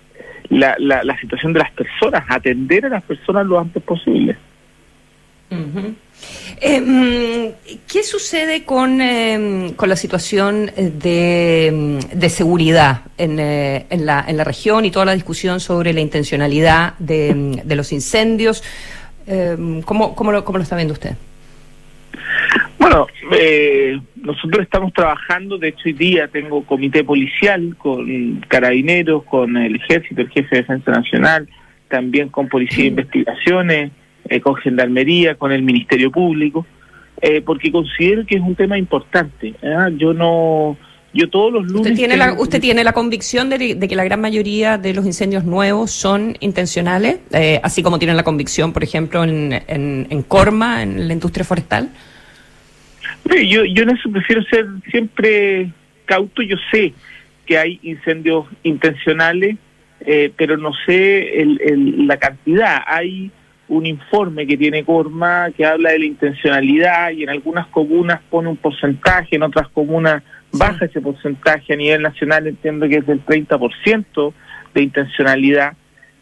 [0.48, 4.36] la, la, la situación de las personas, atender a las personas lo antes posible.
[5.50, 5.94] Ujú.
[6.60, 13.86] Eh, mm, ¿Qué sucede con, eh, con la situación de, mm, de seguridad en, eh,
[13.90, 17.76] en, la, en la región y toda la discusión sobre la intencionalidad de, mm, de
[17.76, 18.62] los incendios?
[19.28, 21.14] Eh, ¿cómo, cómo, lo, ¿Cómo lo está viendo usted?
[22.78, 29.56] Bueno, eh, nosotros estamos trabajando, de hecho hoy día tengo comité policial con carabineros, con
[29.56, 31.48] el ejército, el jefe de defensa nacional,
[31.88, 33.92] también con policía de investigaciones,
[34.28, 36.66] eh, con gendarmería, con el ministerio público,
[37.20, 39.54] eh, porque considero que es un tema importante.
[39.62, 39.90] ¿ah?
[39.94, 40.78] Yo no,
[41.14, 43.96] yo todos los lunes ¿Usted tiene la, tengo- usted tiene la convicción de, de que
[43.96, 47.18] la gran mayoría de los incendios nuevos son intencionales?
[47.32, 51.44] Eh, así como tienen la convicción, por ejemplo, en, en, en Corma, en la industria
[51.44, 51.88] forestal.
[53.30, 55.70] Sí, yo, yo en eso prefiero ser siempre
[56.04, 56.42] cauto.
[56.42, 56.92] Yo sé
[57.46, 59.56] que hay incendios intencionales,
[60.00, 62.82] eh, pero no sé el, el- la cantidad.
[62.86, 63.30] Hay
[63.68, 68.48] un informe que tiene Corma que habla de la intencionalidad y en algunas comunas pone
[68.48, 71.72] un porcentaje, en otras comunas baja ese porcentaje.
[71.72, 74.32] A nivel nacional entiendo que es del 30%
[74.74, 75.74] de intencionalidad.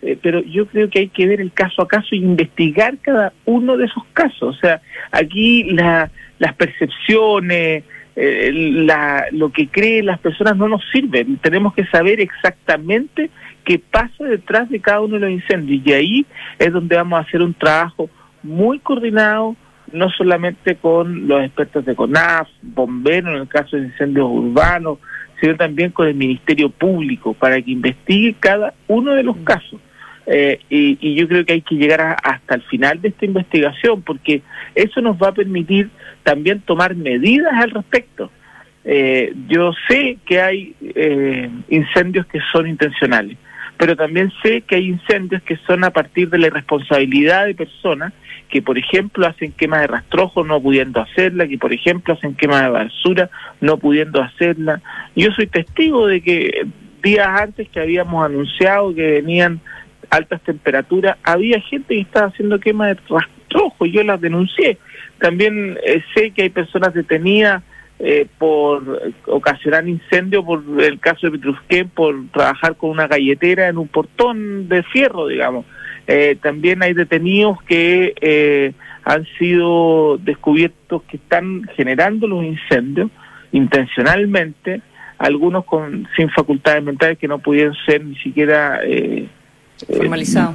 [0.03, 3.33] Eh, pero yo creo que hay que ver el caso a caso y investigar cada
[3.45, 4.57] uno de esos casos.
[4.57, 7.85] O sea, aquí la, las percepciones,
[8.15, 11.37] eh, la, lo que creen las personas no nos sirven.
[11.39, 13.31] Tenemos que saber exactamente
[13.65, 15.83] qué pasa detrás de cada uno de los incendios.
[15.85, 16.27] Y ahí
[16.59, 18.09] es donde vamos a hacer un trabajo
[18.43, 19.57] muy coordinado,
[19.93, 24.99] no solamente con los expertos de CONAF, bomberos en el caso de incendios urbanos,
[25.41, 29.81] sino también con el Ministerio Público para que investigue cada uno de los casos.
[30.27, 33.25] Eh, y, y yo creo que hay que llegar a- hasta el final de esta
[33.27, 34.43] investigación porque
[34.75, 35.89] eso nos va a permitir
[36.25, 38.31] también tomar medidas al respecto.
[38.85, 43.37] Eh, yo sé que hay eh, incendios que son intencionales,
[43.77, 48.13] pero también sé que hay incendios que son a partir de la irresponsabilidad de personas
[48.49, 52.63] que, por ejemplo, hacen quema de rastrojos no pudiendo hacerla, que, por ejemplo, hacen quema
[52.63, 54.81] de basura no pudiendo hacerla.
[55.15, 56.67] Yo soy testigo de que
[57.03, 59.61] días antes que habíamos anunciado que venían
[60.11, 64.79] altas temperaturas, había gente que estaba haciendo quema de rastrojos, yo las denuncié.
[65.19, 67.63] También eh, sé que hay personas detenidas
[67.99, 73.79] eh, por ocasionar incendio, por el caso de Petrusquén, por trabajar con una galletera en
[73.79, 75.65] un portón de fierro, digamos.
[76.07, 78.73] Eh, también hay detenidos que eh,
[79.05, 83.11] han sido descubiertos que están generando los incendios
[83.53, 84.83] intencionalmente,
[85.19, 89.27] algunos con sin facultades mentales que no pudieron ser ni siquiera eh,
[89.89, 90.55] eh, Formalizado.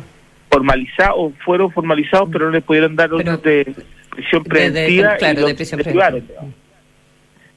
[0.49, 3.75] formalizados, o fueron formalizados, pero no les pudieron dar órdenes de
[4.09, 6.53] prisión de- preventiva claro, y los de prisión digamos.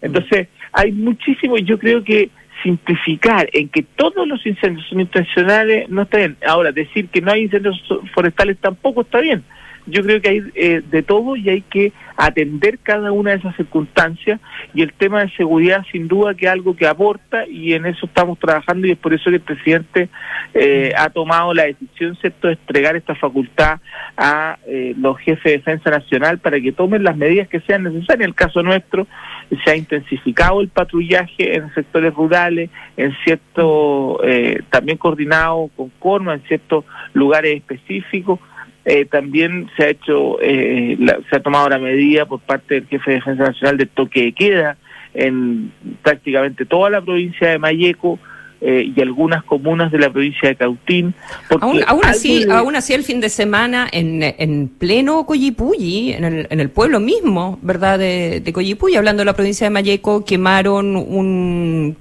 [0.05, 2.29] Entonces, hay muchísimo, y yo creo que
[2.63, 6.37] simplificar en que todos los incendios son intencionales no está bien.
[6.47, 7.83] Ahora, decir que no hay incendios
[8.15, 9.43] forestales tampoco está bien.
[9.87, 13.57] Yo creo que hay eh, de todo y hay que atender cada una de esas
[13.57, 14.41] circunstancias
[14.73, 18.07] y el tema de seguridad sin duda que es algo que aporta y en eso
[18.07, 20.09] estamos trabajando y es por eso que el presidente
[20.55, 23.81] eh, ha tomado la decisión, ¿cierto?, de entregar esta facultad
[24.17, 28.21] a eh, los jefes de defensa nacional para que tomen las medidas que sean necesarias.
[28.21, 29.09] En el caso nuestro,
[29.65, 36.35] se ha intensificado el patrullaje en sectores rurales, en cierto, eh, también coordinado con Corma,
[36.35, 38.39] en ciertos lugares específicos.
[38.87, 42.87] Eh, también se ha hecho, eh, la- se ha tomado la medida por parte del
[42.87, 44.77] jefe de Defensa Nacional de toque de queda
[45.15, 45.73] en
[46.03, 48.19] prácticamente toda la provincia de Mayeco
[48.61, 51.13] eh, y algunas comunas de la provincia de Cautín.
[51.61, 56.25] Aún, aún así, de- aún así el fin de semana en, en pleno Coyipulli, en
[56.25, 57.99] el, en el pueblo mismo, ¿verdad?
[57.99, 61.97] De, de Coyipulli, hablando de la provincia de Mayeco, quemaron un,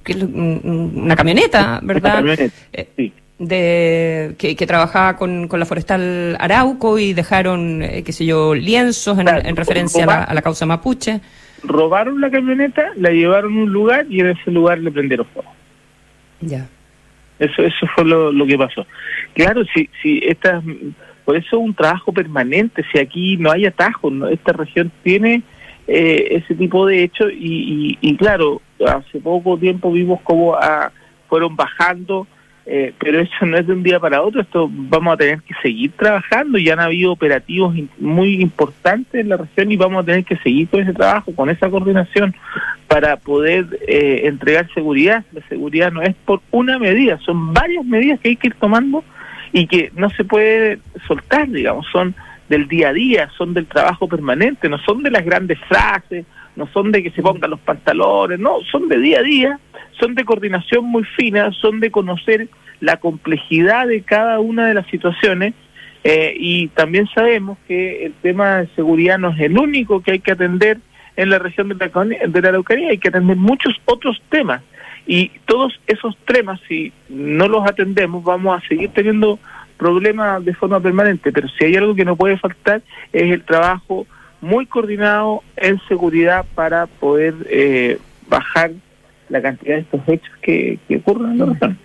[0.95, 2.13] una camioneta, ¿verdad?
[2.15, 3.11] camioneta, Eh,
[3.47, 8.55] de que, que trabajaba con, con la forestal Arauco y dejaron, eh, qué sé yo,
[8.55, 11.21] lienzos en, Claro, en referencia a la, a causa mapuche.
[11.63, 15.51] robaron la camioneta, la llevaron a un lugar y en ese lugar le prendieron fuego.
[16.41, 16.67] Ya.
[17.39, 18.85] Eso eso fue lo, lo que pasó.
[19.33, 20.61] Claro, si si esta
[21.25, 24.27] por eso es un trabajo permanente, si aquí no hay atajos, ¿no?
[24.27, 25.41] esta región tiene
[25.87, 30.91] eh, ese tipo de hechos y, y, y claro, hace poco tiempo vimos cómo ah,
[31.29, 32.27] fueron bajando,
[32.65, 35.53] eh, pero eso no es de un día para otro, esto vamos a tener que
[35.61, 40.23] seguir trabajando, ya han habido operativos muy importantes en la región y vamos a tener
[40.23, 42.33] que seguir con ese trabajo, con esa coordinación
[42.87, 45.25] para poder eh, entregar seguridad.
[45.33, 49.03] La seguridad no es por una medida, son varias medidas que hay que ir tomando
[49.51, 52.15] y que no se puede soltar, digamos, son
[52.47, 56.25] del día a día, son del trabajo permanente, no son de las grandes frases,
[56.55, 59.59] no son de que se pongan los pantalones, no, son de día a día,
[59.99, 62.47] son de coordinación muy fina, son de conocer
[62.79, 65.53] la complejidad de cada una de las situaciones
[66.03, 70.19] eh, y también sabemos que el tema de seguridad no es el único que hay
[70.19, 70.79] que atender
[71.15, 74.61] en la región de la, de la Araucanía, hay que atender muchos otros temas.
[75.05, 79.37] Y todos esos temas, si no los atendemos, vamos a seguir teniendo
[79.77, 82.81] problemas de forma permanente, pero si hay algo que no puede faltar
[83.11, 84.07] es el trabajo
[84.43, 88.71] muy coordinado en seguridad para poder eh, bajar
[89.29, 91.79] la cantidad de estos hechos que, que ocurren en la región.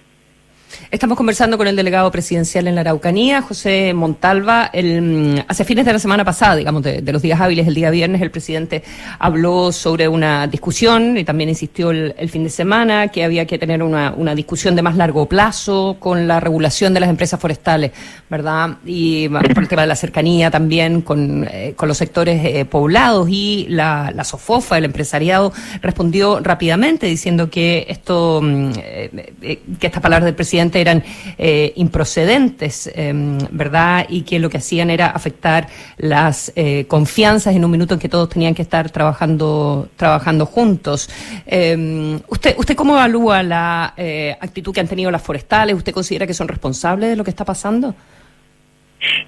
[0.90, 4.70] Estamos conversando con el delegado presidencial en la Araucanía, José Montalva.
[4.72, 7.90] El, mm, hace fines de la semana pasada, digamos, de, los días hábiles, el día
[7.90, 8.82] viernes, el presidente
[9.18, 13.82] habló sobre una discusión y también insistió el, fin de semana que había que tener
[13.82, 17.92] una, una discusión de más largo plazo con la regulación de las empresas forestales,
[18.28, 18.76] ¿verdad?
[18.84, 23.28] Y por el tema de la cercanía también con, eh, con los sectores eh, poblados
[23.30, 29.86] y la, la SOFOFA, el empresariado, respondió rápidamente diciendo que esto, mm, eh, eh, que
[29.86, 31.04] estas palabras del presidente eran
[31.38, 33.12] eh, improcedentes, eh,
[33.50, 34.06] ¿verdad?
[34.08, 38.08] Y que lo que hacían era afectar las eh, confianzas en un minuto en que
[38.08, 41.08] todos tenían que estar trabajando, trabajando juntos.
[41.46, 45.76] Eh, ¿Usted, usted cómo evalúa la eh, actitud que han tenido las forestales?
[45.76, 47.94] ¿Usted considera que son responsables de lo que está pasando?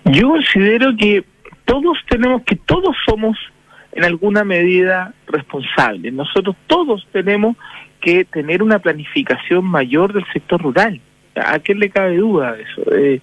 [0.05, 1.25] Yo considero que
[1.65, 3.39] todos tenemos, que todos somos
[3.93, 6.13] en alguna medida responsables.
[6.13, 7.57] Nosotros todos tenemos
[8.01, 11.01] que tener una planificación mayor del sector rural.
[11.35, 12.83] ¿A quién le cabe duda eso?
[12.93, 13.21] Eh,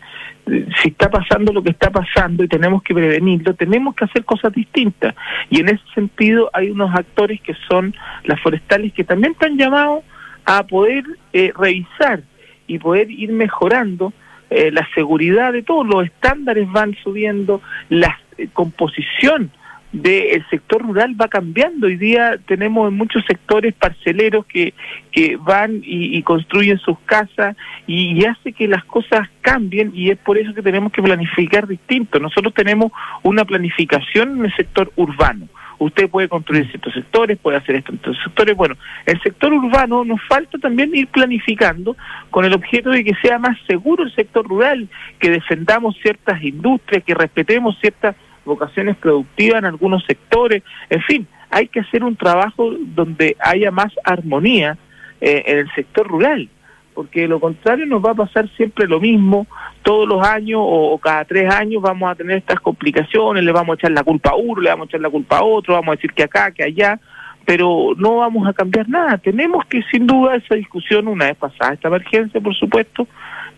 [0.82, 4.54] si está pasando lo que está pasando y tenemos que prevenirlo, tenemos que hacer cosas
[4.54, 5.14] distintas.
[5.50, 7.94] Y en ese sentido hay unos actores que son
[8.24, 10.04] las forestales que también están llamados
[10.46, 11.04] a poder
[11.34, 12.22] eh, revisar
[12.66, 14.14] y poder ir mejorando
[14.50, 19.52] eh, la seguridad de todos los estándares van subiendo, la eh, composición
[19.92, 21.88] del sector rural va cambiando.
[21.88, 24.74] Hoy día tenemos en muchos sectores parceleros que,
[25.12, 30.10] que van y, y construyen sus casas y, y hace que las cosas cambien y
[30.10, 32.20] es por eso que tenemos que planificar distinto.
[32.20, 32.92] Nosotros tenemos
[33.24, 35.48] una planificación en el sector urbano.
[35.80, 38.58] Usted puede construir ciertos sectores, puede hacer esto en otros sectores.
[38.58, 38.76] Bueno,
[39.06, 41.96] el sector urbano nos falta también ir planificando
[42.32, 47.04] con el objeto de que sea más seguro el sector rural, que defendamos ciertas industrias,
[47.04, 48.16] que respetemos ciertas
[48.48, 50.64] vocaciones productivas en algunos sectores.
[50.90, 54.78] En fin, hay que hacer un trabajo donde haya más armonía
[55.22, 56.50] eh, en el sector rural,
[56.94, 59.46] porque de lo contrario nos va a pasar siempre lo mismo,
[59.84, 63.74] todos los años o, o cada tres años vamos a tener estas complicaciones, le vamos
[63.74, 65.94] a echar la culpa a uno, le vamos a echar la culpa a otro, vamos
[65.94, 67.00] a decir que acá, que allá,
[67.46, 69.18] pero no vamos a cambiar nada.
[69.20, 73.08] Tenemos que, sin duda, esa discusión, una vez pasada esta emergencia, por supuesto,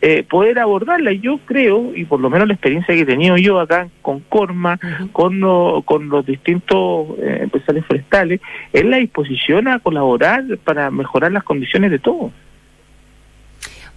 [0.02, 1.12] eh, poder abordarla.
[1.12, 4.20] Y yo creo, y por lo menos la experiencia que he tenido yo acá con
[4.22, 4.80] Corma,
[5.12, 8.40] con, lo- con los distintos eh, empresarios forestales,
[8.74, 12.32] es la disposición a colaborar para mejorar las condiciones de todos.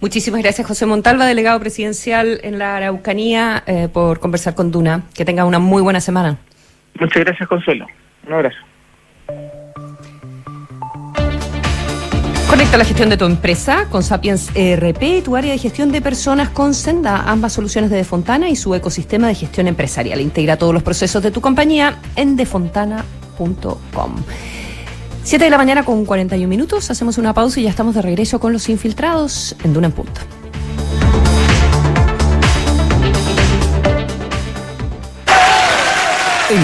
[0.01, 5.03] Muchísimas gracias, José Montalva, delegado presidencial en la Araucanía, eh, por conversar con Duna.
[5.15, 6.37] Que tenga una muy buena semana.
[6.99, 7.87] Muchas gracias, Consuelo.
[8.27, 8.57] Un abrazo.
[12.53, 16.49] Conecta la gestión de tu empresa con Sapiens ERP tu área de gestión de personas
[16.49, 20.21] con Senda, ambas soluciones de Defontana y su ecosistema de gestión empresarial.
[20.21, 24.15] Integra todos los procesos de tu compañía en defontana.com.
[25.23, 28.39] 7 de la mañana con 41 minutos, hacemos una pausa y ya estamos de regreso
[28.39, 30.21] con los infiltrados en Duna en Punto.
[36.51, 36.63] En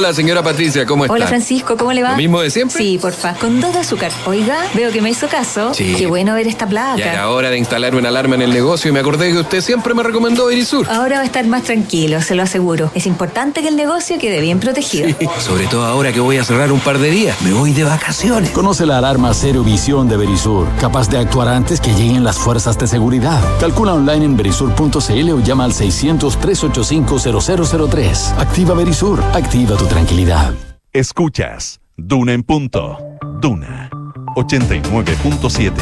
[0.13, 1.13] señora Patricia, ¿cómo está?
[1.13, 2.11] Hola Francisco, ¿cómo le va?
[2.11, 2.77] ¿Lo mismo de siempre?
[2.77, 3.33] Sí, porfa.
[3.35, 4.11] Con dos de azúcar.
[4.25, 5.73] Oiga, veo que me hizo caso.
[5.73, 5.95] Sí.
[5.97, 6.97] Qué bueno ver esta placa.
[6.97, 9.61] Ya era hora de instalar una alarma en el negocio y me acordé que usted
[9.61, 10.87] siempre me recomendó Verisur.
[10.89, 12.91] Ahora va a estar más tranquilo, se lo aseguro.
[12.95, 15.09] Es importante que el negocio quede bien protegido.
[15.39, 17.41] Sobre todo ahora que voy a cerrar un par de días.
[17.41, 18.51] Me voy de vacaciones.
[18.51, 22.77] Conoce la alarma Cero Visión de Verisur, capaz de actuar antes que lleguen las fuerzas
[22.77, 23.39] de seguridad.
[23.59, 28.37] Calcula online en verisur.cl o llama al 600-385-0003.
[28.37, 30.53] Activa Verisur, activa tu tranquilidad.
[30.93, 32.97] Escuchas Duna en punto.
[33.41, 33.89] Duna
[34.37, 35.73] 89.7.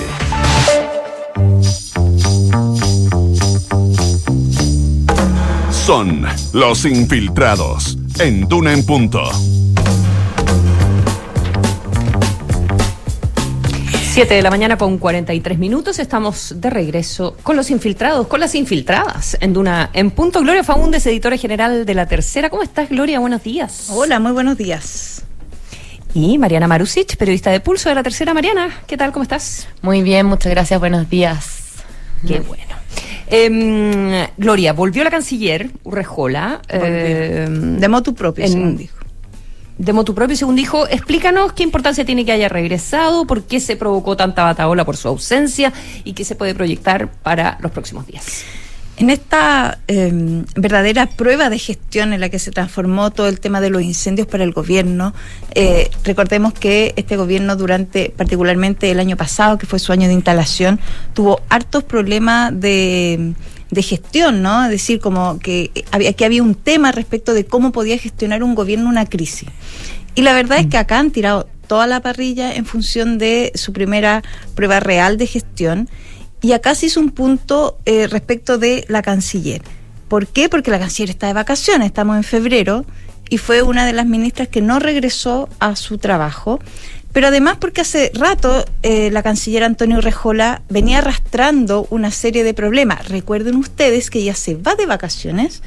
[5.72, 9.30] Son los infiltrados en Duna en punto.
[14.20, 15.97] 7 de la mañana con 43 minutos.
[15.97, 20.41] Estamos de regreso con los infiltrados, con las infiltradas en Duna en punto.
[20.41, 22.49] Gloria Faúndez, editora general de La Tercera.
[22.49, 23.20] ¿Cómo estás, Gloria?
[23.22, 23.88] Buenos días.
[23.93, 25.24] Hola, muy buenos días.
[26.13, 28.34] Y Mariana Marusic, periodista de Pulso de La Tercera.
[28.34, 29.13] Mariana, ¿qué tal?
[29.13, 29.70] ¿Cómo estás?
[29.82, 31.76] Muy bien, muchas gracias, buenos días.
[32.28, 32.76] Qué bueno.
[33.28, 36.59] Em, Gloria, volvió la canciller Urrejola.
[36.67, 38.97] de motu propio, en- según dijo.
[39.80, 40.88] De motu propio, según dijo.
[40.88, 45.08] Explícanos qué importancia tiene que haya regresado, por qué se provocó tanta bataola por su
[45.08, 45.72] ausencia
[46.04, 48.44] y qué se puede proyectar para los próximos días.
[48.98, 50.12] En esta eh,
[50.58, 54.28] verdadera prueba de gestión en la que se transformó todo el tema de los incendios
[54.28, 55.14] para el gobierno,
[55.56, 60.14] eh, recordemos que este gobierno durante, particularmente el año pasado, que fue su año de
[60.16, 60.82] instalación,
[61.14, 63.34] tuvo hartos problemas de,
[63.72, 64.65] de gestión, ¿no?
[64.65, 68.55] Es decir, como que había, que había un tema respecto de cómo podía gestionar un
[68.55, 69.49] gobierno una crisis.
[70.15, 73.74] Y la verdad es que acá han tirado toda la parrilla en función de su
[73.74, 74.24] primera
[74.55, 75.88] prueba real de gestión.
[76.41, 79.61] Y acá se hizo un punto eh, respecto de la canciller.
[80.07, 80.49] ¿Por qué?
[80.49, 82.86] Porque la canciller está de vacaciones, estamos en febrero,
[83.30, 86.59] y fue una de las ministras que no regresó a su trabajo.
[87.12, 92.53] Pero además porque hace rato eh, la canciller Antonio Rejola venía arrastrando una serie de
[92.53, 93.07] problemas.
[93.07, 95.64] Recuerden ustedes que ella se va de vacaciones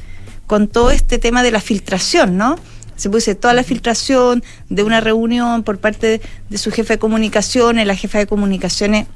[0.47, 2.57] con todo este tema de la filtración, ¿no?
[2.95, 7.86] Se puso toda la filtración de una reunión por parte de su jefe de comunicaciones,
[7.86, 9.07] la jefa de comunicaciones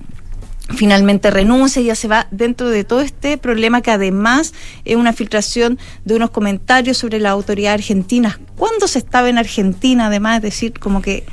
[0.74, 4.52] finalmente renuncia y ya se va dentro de todo este problema que además
[4.84, 8.40] es una filtración de unos comentarios sobre la autoridad argentina.
[8.56, 10.06] ¿Cuándo se estaba en Argentina?
[10.06, 11.24] Además, es decir, como que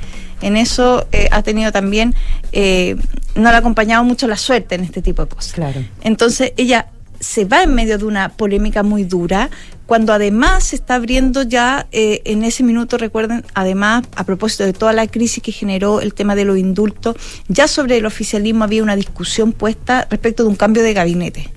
[0.44, 2.14] en eso eh, ha tenido también,
[2.52, 2.96] eh,
[3.34, 5.54] no le ha acompañado mucho la suerte en este tipo de cosas.
[5.54, 5.82] Claro.
[6.02, 6.88] Entonces ella
[7.18, 9.48] se va en medio de una polémica muy dura,
[9.86, 14.74] cuando además se está abriendo ya eh, en ese minuto, recuerden, además a propósito de
[14.74, 17.16] toda la crisis que generó el tema de los indultos,
[17.48, 21.50] ya sobre el oficialismo había una discusión puesta respecto de un cambio de gabinete.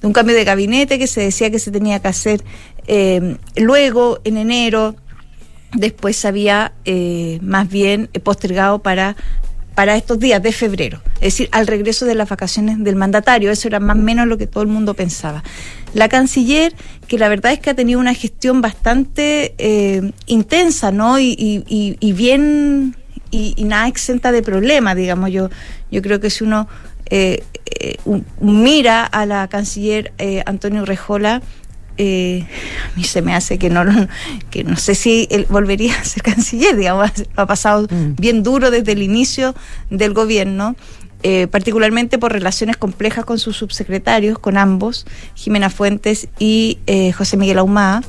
[0.00, 2.42] De un cambio de gabinete que se decía que se tenía que hacer
[2.86, 4.96] eh, luego, en enero,
[5.72, 9.16] después se había eh, más bien eh, postergado para
[9.74, 13.50] para estos días de febrero, es decir, al regreso de las vacaciones del mandatario.
[13.50, 15.42] Eso era más o menos lo que todo el mundo pensaba.
[15.94, 16.74] La canciller,
[17.06, 21.18] que la verdad es que ha tenido una gestión bastante eh, intensa, ¿no?
[21.18, 21.64] Y, y-
[21.98, 22.94] y- bien,
[23.30, 25.30] y, y nada exenta de problemas, digamos.
[25.30, 25.48] Yo,
[25.90, 26.68] yo creo que si uno
[28.04, 30.12] un- mira a la canciller
[30.44, 31.40] Antonio Rejola,
[32.02, 32.46] eh,
[32.94, 33.84] a mí se me hace que no
[34.50, 38.92] que no sé si él volvería a ser canciller, digamos, ha pasado bien duro desde
[38.92, 39.54] el inicio
[39.90, 40.76] del gobierno.
[41.22, 47.36] eh, particularmente por relaciones complejas con sus subsecretarios, con ambos, Jimena Fuentes y eh, José
[47.36, 48.02] Miguel Ahumada,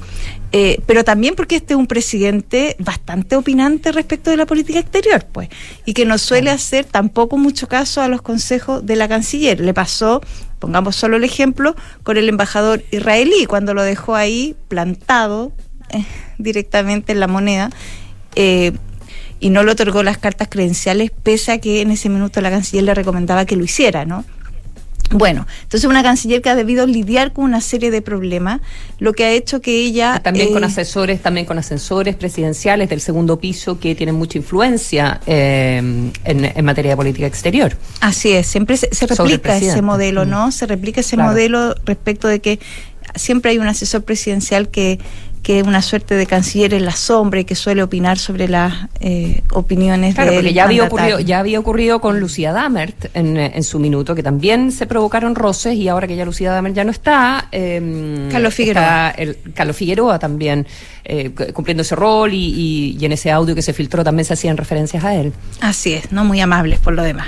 [0.53, 5.25] eh, pero también porque este es un presidente bastante opinante respecto de la política exterior,
[5.29, 5.49] pues,
[5.85, 9.59] y que no suele hacer tampoco mucho caso a los consejos de la canciller.
[9.59, 10.21] Le pasó,
[10.61, 15.51] pongamos solo el ejemplo, con el embajador israelí, cuando lo dejó ahí plantado
[15.89, 16.05] eh,
[16.37, 17.71] directamente en la moneda.
[18.35, 18.71] Eh,
[19.41, 22.83] y no le otorgó las cartas credenciales, pese a que en ese minuto la canciller
[22.83, 24.23] le recomendaba que lo hiciera, ¿no?
[25.11, 28.61] Bueno, entonces una canciller que ha debido lidiar con una serie de problemas,
[28.99, 30.19] lo que ha hecho que ella...
[30.23, 35.19] También con eh, asesores, también con ascensores presidenciales del segundo piso que tienen mucha influencia
[35.25, 35.77] eh,
[36.23, 37.75] en, en materia de política exterior.
[37.99, 40.29] Así es, siempre se, replica ese modelo, Mm.
[40.29, 40.51] ¿no?
[40.51, 41.31] Se replica ese Claro.
[41.31, 42.59] modelo respecto de que
[43.15, 44.99] siempre hay un asesor presidencial que
[45.43, 48.73] que es una suerte de canciller en la sombra y que suele opinar sobre las
[48.99, 53.37] eh, opiniones Claro, del porque ya había ocurrido, ya había ocurrido con Lucía Damert en,
[53.37, 56.75] eh, en su minuto, que también se provocaron roces y ahora que ya Lucía Damert
[56.75, 59.09] ya no está, eh, Carlos Figueroa.
[59.09, 60.67] está el, Carlos Figueroa también
[61.03, 64.25] eh, cu- cumpliendo ese rol y, y- y en ese audio que se filtró también
[64.25, 65.33] se hacían referencias a él.
[65.59, 67.27] Así es, no muy amables por lo demás.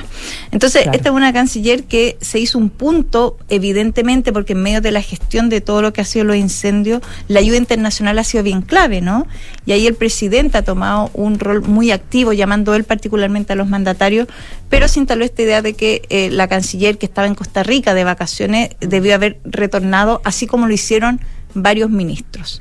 [0.52, 0.96] Entonces, Claro.
[0.98, 5.02] esta es una canciller que se hizo un punto, evidentemente, porque en medio de la
[5.02, 8.62] gestión de todo lo que ha sido los incendios, la ayuda internacional ha sido bien
[8.62, 9.28] clave, ¿no?
[9.66, 13.68] Y ahí el presidente ha tomado un rol muy activo, llamando él particularmente a los
[13.68, 14.28] mandatarios,
[14.70, 17.94] pero se instaló esta idea de que eh, la canciller que estaba en Costa Rica
[17.94, 21.20] de vacaciones debió haber retornado, así como lo hicieron
[21.54, 22.60] varios ministros.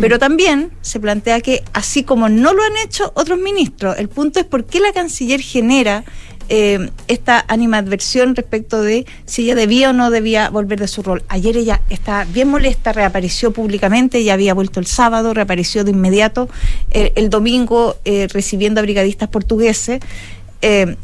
[0.00, 4.40] Pero también se plantea que, así como no lo han hecho otros ministros, el punto
[4.40, 6.04] es por qué la canciller genera
[6.48, 11.22] eh, esta animadversión respecto de si ella debía o no debía volver de su rol.
[11.28, 16.48] Ayer ella está bien molesta, reapareció públicamente, ya había vuelto el sábado, reapareció de inmediato
[16.90, 20.00] eh, el domingo eh, recibiendo a brigadistas portugueses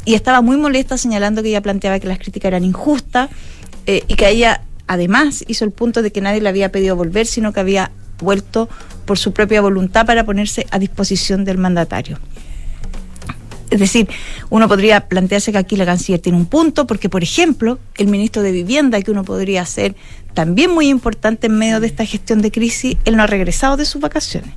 [0.05, 3.29] y estaba muy molesta señalando que ella planteaba que las críticas eran injustas
[3.85, 7.51] y que ella además hizo el punto de que nadie le había pedido volver, sino
[7.51, 8.69] que había vuelto
[9.05, 12.19] por su propia voluntad para ponerse a disposición del mandatario.
[13.69, 14.07] Es decir,
[14.49, 18.41] uno podría plantearse que aquí la canciller tiene un punto, porque, por ejemplo, el ministro
[18.41, 19.95] de Vivienda, que uno podría ser
[20.33, 23.85] también muy importante en medio de esta gestión de crisis, él no ha regresado de
[23.85, 24.51] sus vacaciones.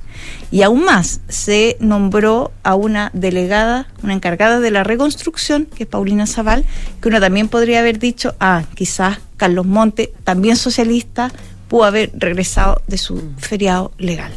[0.51, 5.89] Y aún más, se nombró a una delegada, una encargada de la reconstrucción, que es
[5.89, 6.65] Paulina Zaval,
[7.01, 11.31] que uno también podría haber dicho, ah, quizás Carlos Monte, también socialista,
[11.67, 14.31] pudo haber regresado de su feriado legal.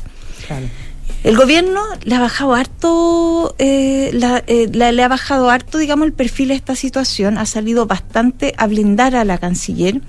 [1.27, 4.11] El gobierno le ha bajado harto, eh,
[4.47, 8.55] eh, la- le ha bajado harto, digamos, el perfil a esta situación, ha salido bastante
[8.57, 10.03] a blindar a la canciller,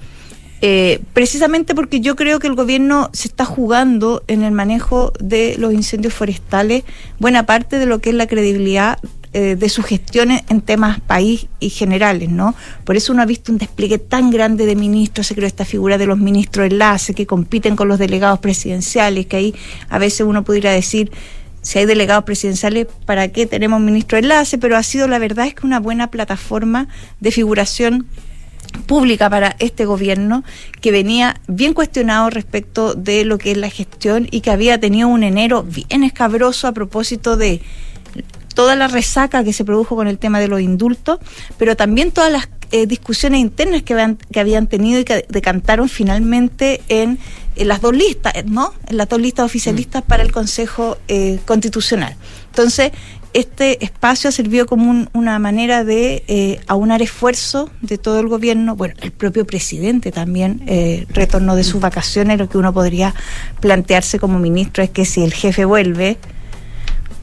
[0.62, 5.56] eh, precisamente porque yo creo que el gobierno se está jugando en el manejo de
[5.58, 6.84] los incendios forestales
[7.18, 9.00] buena parte de lo que es la credibilidad
[9.34, 12.56] eh, de sus gestiones en temas país y generales, ¿no?
[12.86, 15.98] Por eso uno ha visto un despliegue tan grande de ministros, se creó esta figura
[15.98, 19.56] de los ministros enlace que compiten con los delegados presidenciales, que ahí
[19.90, 21.12] a veces uno pudiera decir,
[21.62, 24.58] si hay delegados presidenciales, ¿para qué tenemos ministro enlace?
[24.58, 26.88] Pero ha sido, la verdad es que una buena plataforma
[27.20, 28.08] de figuración
[28.86, 30.44] pública para este gobierno
[30.82, 35.08] que venía bien cuestionado respecto de lo que es la gestión y que había tenido
[35.08, 37.62] un enero bien escabroso a propósito de
[38.58, 41.20] toda la resaca que se produjo con el tema de los indultos,
[41.60, 45.88] pero también todas las eh, discusiones internas que habían, que habían tenido y que decantaron
[45.90, 47.20] finalmente en,
[47.56, 48.74] en las dos listas, eh, ¿no?
[48.88, 52.16] En las dos listas oficialistas para el Consejo eh, Constitucional.
[52.48, 52.92] Entonces,
[53.34, 58.28] este espacio ha servido como un- una manera de eh, aunar esfuerzos de todo el
[58.28, 58.76] gobierno.
[58.76, 62.40] Bueno, el propio presidente también eh, retornó de sus vacaciones.
[62.40, 63.14] Lo que uno podría
[63.62, 66.18] plantearse como ministro es que si el jefe vuelve,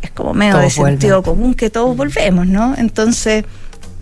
[0.04, 1.34] es como medio Todos de sentido vuelven.
[1.34, 2.74] común que todos volvemos, ¿no?
[2.76, 3.44] Entonces,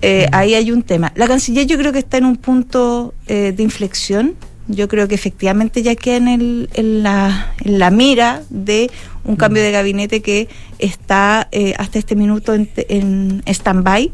[0.02, 1.12] eh, ahí hay un tema.
[1.14, 4.34] La canciller yo creo que está en un punto eh, de inflexión.
[4.68, 8.90] Yo creo que efectivamente ya queda en, el, en, la, en la mira de
[9.24, 10.48] un cambio de gabinete que
[10.78, 14.12] está eh, hasta este minuto en, en stand-by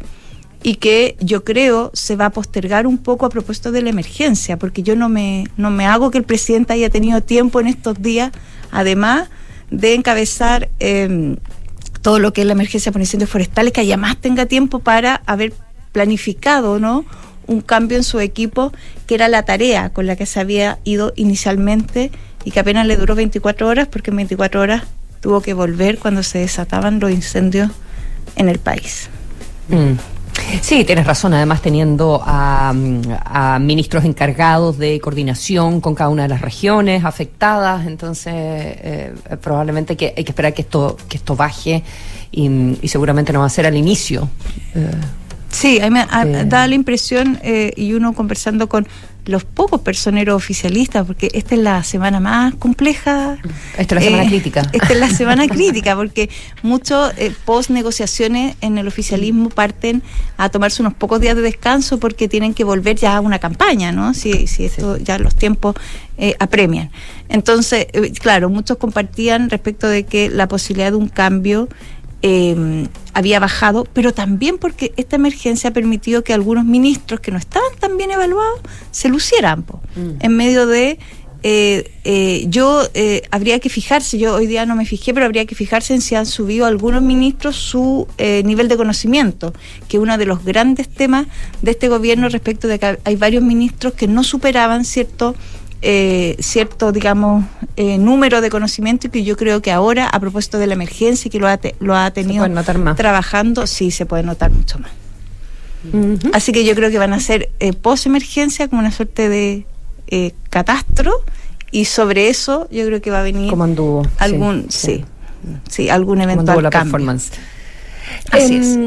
[0.62, 4.58] y que yo creo se va a postergar un poco a propósito de la emergencia,
[4.58, 8.02] porque yo no me, no me hago que el presidente haya tenido tiempo en estos
[8.02, 8.32] días,
[8.70, 9.28] además
[9.70, 11.36] de encabezar eh,
[12.00, 15.52] todo lo que es la emergencia por incendios forestales, que además tenga tiempo para haber
[15.92, 17.04] planificado, ¿no?
[17.48, 18.72] un cambio en su equipo,
[19.06, 22.12] que era la tarea con la que se había ido inicialmente
[22.44, 24.84] y que apenas le duró 24 horas, porque en 24 horas
[25.20, 27.70] tuvo que volver cuando se desataban los incendios
[28.36, 29.08] en el país.
[29.68, 29.94] Mm.
[30.62, 32.72] Sí, tienes razón, además teniendo a,
[33.24, 39.96] a ministros encargados de coordinación con cada una de las regiones afectadas, entonces eh, probablemente
[39.96, 41.82] que hay que esperar que esto, que esto baje
[42.32, 44.28] y, y seguramente no va a ser al inicio.
[44.74, 44.90] Eh,
[45.50, 46.44] Sí, a mí me Eh.
[46.46, 48.86] da la impresión, eh, y uno conversando con
[49.24, 53.36] los pocos personeros oficialistas, porque esta es la semana más compleja.
[53.76, 54.62] Esta es la semana crítica.
[54.72, 56.30] Esta es la semana crítica, porque
[56.62, 60.02] muchos eh, post negociaciones en el oficialismo parten
[60.38, 63.92] a tomarse unos pocos días de descanso porque tienen que volver ya a una campaña,
[63.92, 64.14] ¿no?
[64.14, 65.76] Si, si esto ya los tiempos
[66.16, 66.90] eh, apremian.
[67.28, 71.68] Entonces, eh, claro, muchos compartían respecto de que la posibilidad de un cambio
[72.22, 77.38] eh, había bajado, pero también porque esta emergencia ha permitido que algunos ministros que no
[77.38, 78.60] estaban tan bien evaluados
[78.90, 80.98] se lucieran po, en medio de
[81.44, 85.46] eh, eh, yo eh, habría que fijarse, yo hoy día no me fijé, pero habría
[85.46, 89.52] que fijarse en si han subido algunos ministros su eh, nivel de conocimiento,
[89.88, 91.26] que uno de los grandes temas
[91.62, 95.36] de este gobierno respecto de que hay varios ministros que no superaban cierto
[95.82, 97.44] eh, cierto, digamos,
[97.76, 101.28] eh, número de conocimiento y que yo creo que ahora, a propósito de la emergencia
[101.28, 102.96] y que lo ha, te- lo ha tenido puede notar más.
[102.96, 104.90] trabajando, sí se puede notar mucho más.
[106.32, 109.64] Así que yo creo que van a ser eh, post-emergencia como una suerte de
[110.08, 111.12] eh, catastro
[111.70, 114.02] y sobre eso yo creo que va a venir Como anduvo.
[114.04, 115.04] sí, algún, sí,
[115.68, 116.92] sí, algún Como anduvo eventual la cambio.
[116.92, 117.30] performance.
[118.32, 118.78] Así es.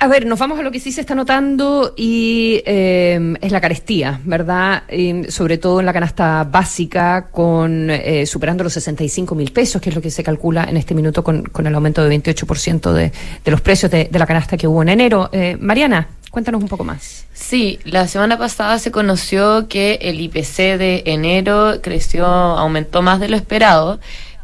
[0.00, 3.52] Em, A ver, nos vamos a lo que sí se está notando y eh, es
[3.52, 4.84] la carestía, ¿verdad?
[4.88, 9.90] Eh, sobre todo en la canasta básica, con eh, superando los 65 mil pesos, que
[9.90, 13.12] es lo que se calcula en este minuto con, el aumento de 28% de,
[13.44, 15.30] de los precios de, de la canasta que hubo en enero.
[15.32, 17.26] Eh, Mariana, cuéntanos un poco más.
[17.34, 23.28] Sí, la semana pasada se conoció que el IPC de enero creció, aumentó más de
[23.28, 23.98] lo esperado.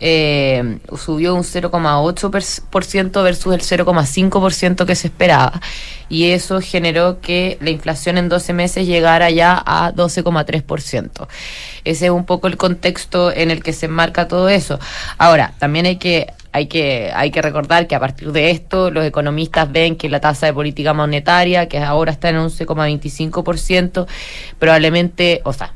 [0.06, 5.62] Eh, subió un 0,8% versus el 0,5% que se esperaba.
[6.10, 11.26] Y eso generó que la inflación en 12 meses llegara ya a 12,3%.
[11.84, 14.78] Ese es un poco el contexto en el que se enmarca todo eso.
[15.16, 19.06] Ahora, también hay que hay que, hay que recordar que a partir de esto los
[19.06, 24.06] economistas ven que la tasa de política monetaria, que ahora está en 11,25%,
[24.60, 25.72] probablemente, o sea,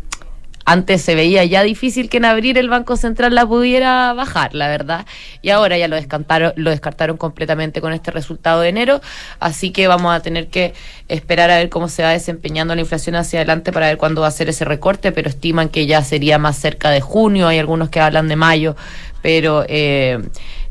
[0.69, 4.69] antes se veía ya difícil que en abril el Banco Central la pudiera bajar, la
[4.69, 5.07] verdad,
[5.41, 9.01] y ahora ya lo descartaron, lo descartaron completamente con este resultado de enero,
[9.41, 10.75] así que vamos a tener que
[11.09, 14.27] esperar a ver cómo se va desempeñando la inflación hacia adelante para ver cuándo va
[14.27, 17.89] a ser ese recorte, pero estiman que ya sería más cerca de junio, hay algunos
[17.89, 18.77] que hablan de mayo,
[19.23, 20.19] pero eh,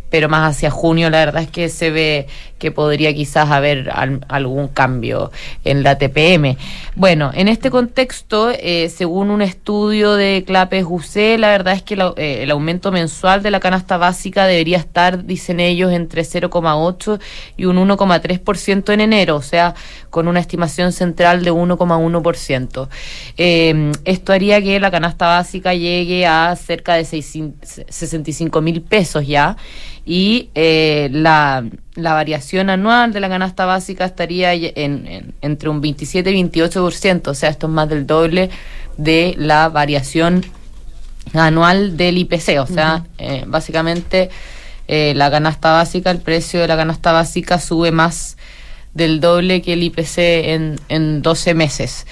[0.09, 1.09] pero más hacia junio.
[1.09, 2.27] La verdad es que se ve
[2.57, 5.31] que podría quizás haber al- algún cambio
[5.63, 6.57] en la TPM.
[6.95, 11.95] Bueno, en este contexto, eh, según un estudio de Clapes UC, la verdad es que
[11.95, 17.19] la- eh, el aumento mensual de la canasta básica debería estar, dicen ellos, entre 0,8
[17.57, 19.75] y un 1,3% en enero, o sea,
[20.09, 22.89] con una estimación central de 1,1%.
[23.37, 29.57] Eh, esto haría que la canasta básica llegue a cerca de 65 mil pesos ya
[30.05, 35.81] y eh, la, la variación anual de la canasta básica estaría en, en- entre un
[35.81, 38.49] 27 y 28%, o sea, esto es más del doble
[38.97, 40.43] de la variación
[41.33, 44.29] anual del IPC, o sea, eh, básicamente
[44.87, 48.37] eh, la canasta básica, el precio de la canasta básica sube más
[48.93, 52.07] del doble que el IPC en, en 12 meses.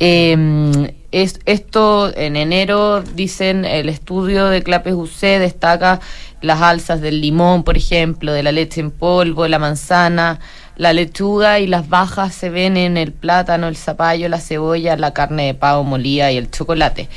[0.00, 6.00] Eh, es- esto en enero, dicen, el estudio de Clapes UC destaca
[6.42, 10.40] las alzas del limón, por ejemplo, de la leche en polvo, la manzana,
[10.76, 15.12] la lechuga y las bajas se ven en el plátano, el zapallo, la cebolla, la
[15.12, 17.08] carne de pavo molida y el chocolate.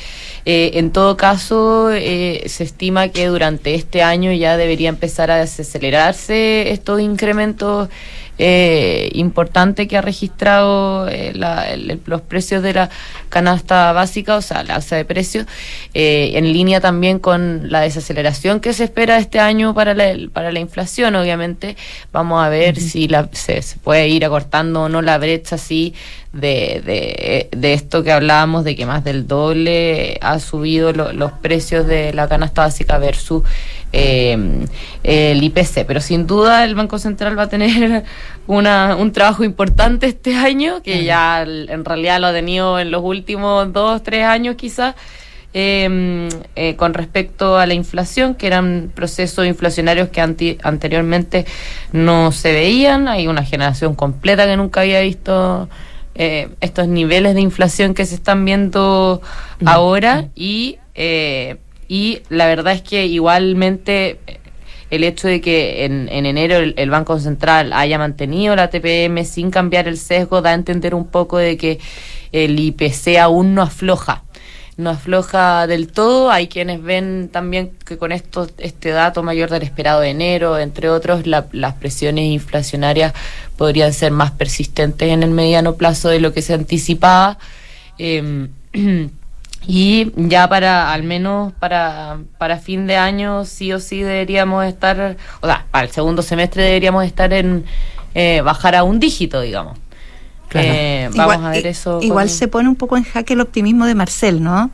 [0.46, 5.38] Eh, en todo caso, eh, se estima que durante este año ya debería empezar a
[5.38, 7.90] desacelerarse estos incrementos
[8.38, 12.90] eh, importantes que ha registrado eh, la- el- los precios de la
[13.30, 15.46] canasta básica, o sea, la alza de precios,
[15.94, 20.52] eh, en línea también con la desaceleración que se espera este año para la, para
[20.52, 21.78] la inflación, obviamente.
[22.12, 25.94] Vamos a ver si la, se, se puede ir acortando o no la brecha así
[26.34, 31.32] de, de, de esto que hablábamos, de que más del doble ha subido lo- los
[31.32, 33.44] precios de la canasta básica versus
[33.96, 34.66] eh,
[35.04, 35.86] el IPC.
[35.88, 38.04] Pero sin duda el Banco Central va a tener
[38.48, 43.02] una, un trabajo importante este año, que ya en realidad lo ha tenido en los
[43.04, 44.96] últimos dos, tres años quizás.
[45.58, 46.28] eh,
[46.58, 51.46] eh, con respecto a la inflación, que eran procesos inflacionarios que anti- anteriormente
[51.94, 53.08] no se veían.
[53.08, 55.70] Hay una generación completa que nunca había visto
[56.14, 59.22] eh, estos niveles de inflación que se están viendo
[59.66, 61.56] ahora y, eh,
[61.88, 64.20] y la verdad es que igualmente
[64.90, 69.50] el hecho de que en, en enero el, Banco Central haya mantenido la TPM sin
[69.52, 71.80] cambiar el sesgo da a entender un poco de que
[72.32, 74.24] el IPC aún no afloja.
[74.78, 76.30] no afloja del todo.
[76.32, 80.90] Hay quienes ven también que con esto, este dato mayor del esperado de enero, entre
[80.90, 83.14] otros, la- las presiones inflacionarias
[83.58, 87.38] podrían ser más persistentes en el mediano plazo de lo que se anticipaba.
[87.98, 88.48] Eh,
[89.68, 95.18] y ya para, al menos para, para fin de año, sí o sí deberíamos estar,
[95.42, 97.66] o sea, para el segundo semestre deberíamos estar en
[98.14, 99.78] eh, bajar a un dígito, digamos.
[100.54, 102.00] Eh, vamos a ver eso.
[102.02, 104.72] Igual con- se pone un poco en jaque el optimismo de Marcel, ¿no?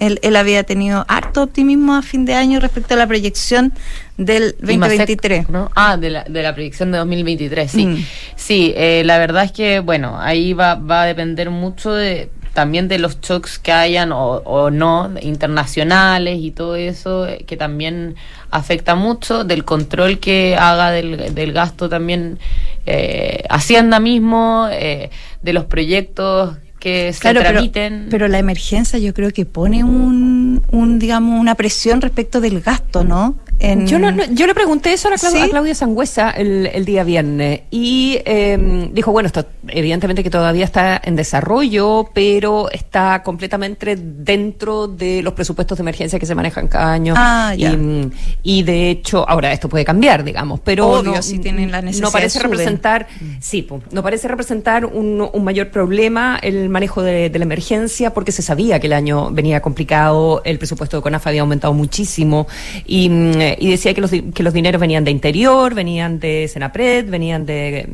[0.00, 3.72] Él, él había tenido harto optimismo a fin de año respecto a la proyección
[4.18, 5.48] del Y Masek, 2023.
[5.50, 5.70] ¿no?
[5.76, 7.86] Ah, de la, de la proyección de 2023, sí.
[7.86, 8.04] Mm.
[8.34, 12.88] Sí, eh, la verdad es que, bueno, ahí va, va a depender mucho de también
[12.88, 18.14] de los shocks que hayan o, o no, internacionales y todo eso, eh, que también
[18.50, 22.38] afecta mucho, del control que haga del, del gasto también
[22.86, 25.10] eh, Hacienda mismo, eh,
[25.42, 28.06] de los proyectos que se Claro, pero, tramiten.
[28.10, 33.02] pero la emergencia yo creo que pone un, un, digamos, una presión respecto del gasto,
[33.04, 33.36] ¿no?
[33.60, 35.38] En- Yo, no- no- yo le pregunté eso a, la Clau- ¿Sí?
[35.40, 40.64] a Claudia Sangüesa el, el día viernes y eh, dijo, bueno, esto evidentemente que todavía
[40.64, 46.68] está en desarrollo, pero está completamente dentro de los presupuestos de emergencia que se manejan
[46.68, 47.14] cada año.
[47.16, 47.70] Ah, ya.
[47.72, 48.10] y, mm,
[48.42, 51.86] y de hecho, ahora esto puede cambiar, digamos, pero Obvio, no, si tienen la no
[51.86, 52.50] necesidad, parece suben.
[52.50, 53.06] representar,
[53.40, 58.12] sí, pu, no parece representar un, un mayor problema el manejo de, de la emergencia
[58.12, 62.46] porque se sabía que el año venía complicado, el presupuesto de CONAF había aumentado muchísimo
[62.84, 63.08] y,
[63.52, 67.08] mm, y decía que los, di- que los dineros venían de interior, venían de Senapred,
[67.08, 67.88] venían de...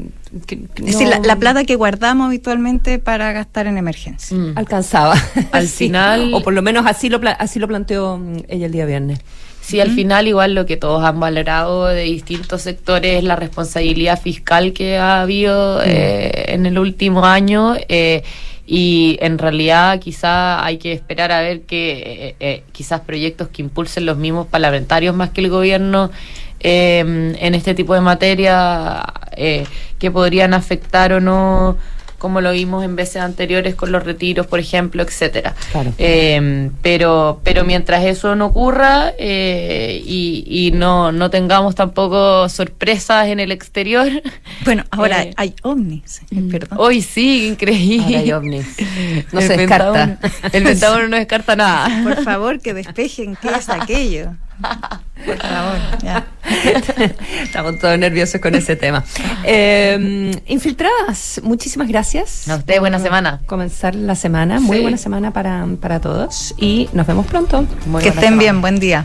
[0.46, 4.36] que- que Es decir, la, la plata que guardamos habitualmente para gastar en emergencia.
[4.36, 4.53] Mm.
[4.57, 5.14] alcanzaba.
[5.53, 8.66] Al Sí, final- O por lo menos así lo, pla- así lo planteó mm, ella
[8.66, 9.20] el día viernes.
[9.62, 14.20] Sí, al final igual lo que todos han valorado de distintos sectores es la responsabilidad
[14.20, 18.22] fiscal que ha habido eh, en el último año eh,
[18.73, 23.62] y en realidad quizá hay que esperar a ver que eh, eh, quizás proyectos que
[23.62, 26.12] impulsen los mismos parlamentarios más que el gobierno
[26.61, 29.03] eh, en este tipo de materia
[29.33, 29.66] eh,
[29.99, 31.79] que podrían afectar o no
[32.21, 35.57] como lo vimos en veces anteriores con los retiros, por ejemplo, etcétera.
[35.73, 35.93] Claro.
[35.99, 43.27] Eh, pero, pero mientras eso no ocurra eh, y, y no, no tengamos tampoco sorpresas
[43.27, 44.09] en el exterior.
[44.64, 46.79] Bueno, ahora Eh, hay ovnis, eh, perdón.
[46.79, 48.05] Hoy sí, increíble.
[48.05, 48.66] Ahora hay ovnis.
[49.33, 50.18] No El se descarta.
[50.21, 52.03] Pentágono- el Pentágono no descarta nada.
[52.05, 54.35] Por favor, que despejen qué es aquello.
[55.26, 56.26] Por favor, ya.
[57.42, 59.04] Estamos todos nerviosos con ese tema.
[59.44, 62.48] Eh, infiltradas, muchísimas gracias.
[62.48, 63.40] A usted, buena semana.
[63.46, 64.61] Comenzar la semana.
[64.61, 66.54] Muy buena semana para, para todos.
[66.58, 67.66] Y nos vemos pronto.
[67.86, 68.40] Muy que estén semana.
[68.42, 69.04] bien, buen día.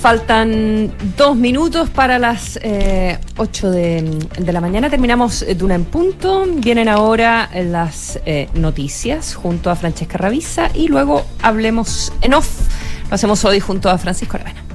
[0.00, 4.90] Faltan dos minutos para las eh, 8 de, de la mañana.
[4.90, 6.44] Terminamos eh, de una en punto.
[6.56, 12.48] Vienen ahora las eh, noticias junto a Francesca Ravisa y luego hablemos en off.
[13.12, 14.71] Lo hacemos hoy junto a Francisco Aravena.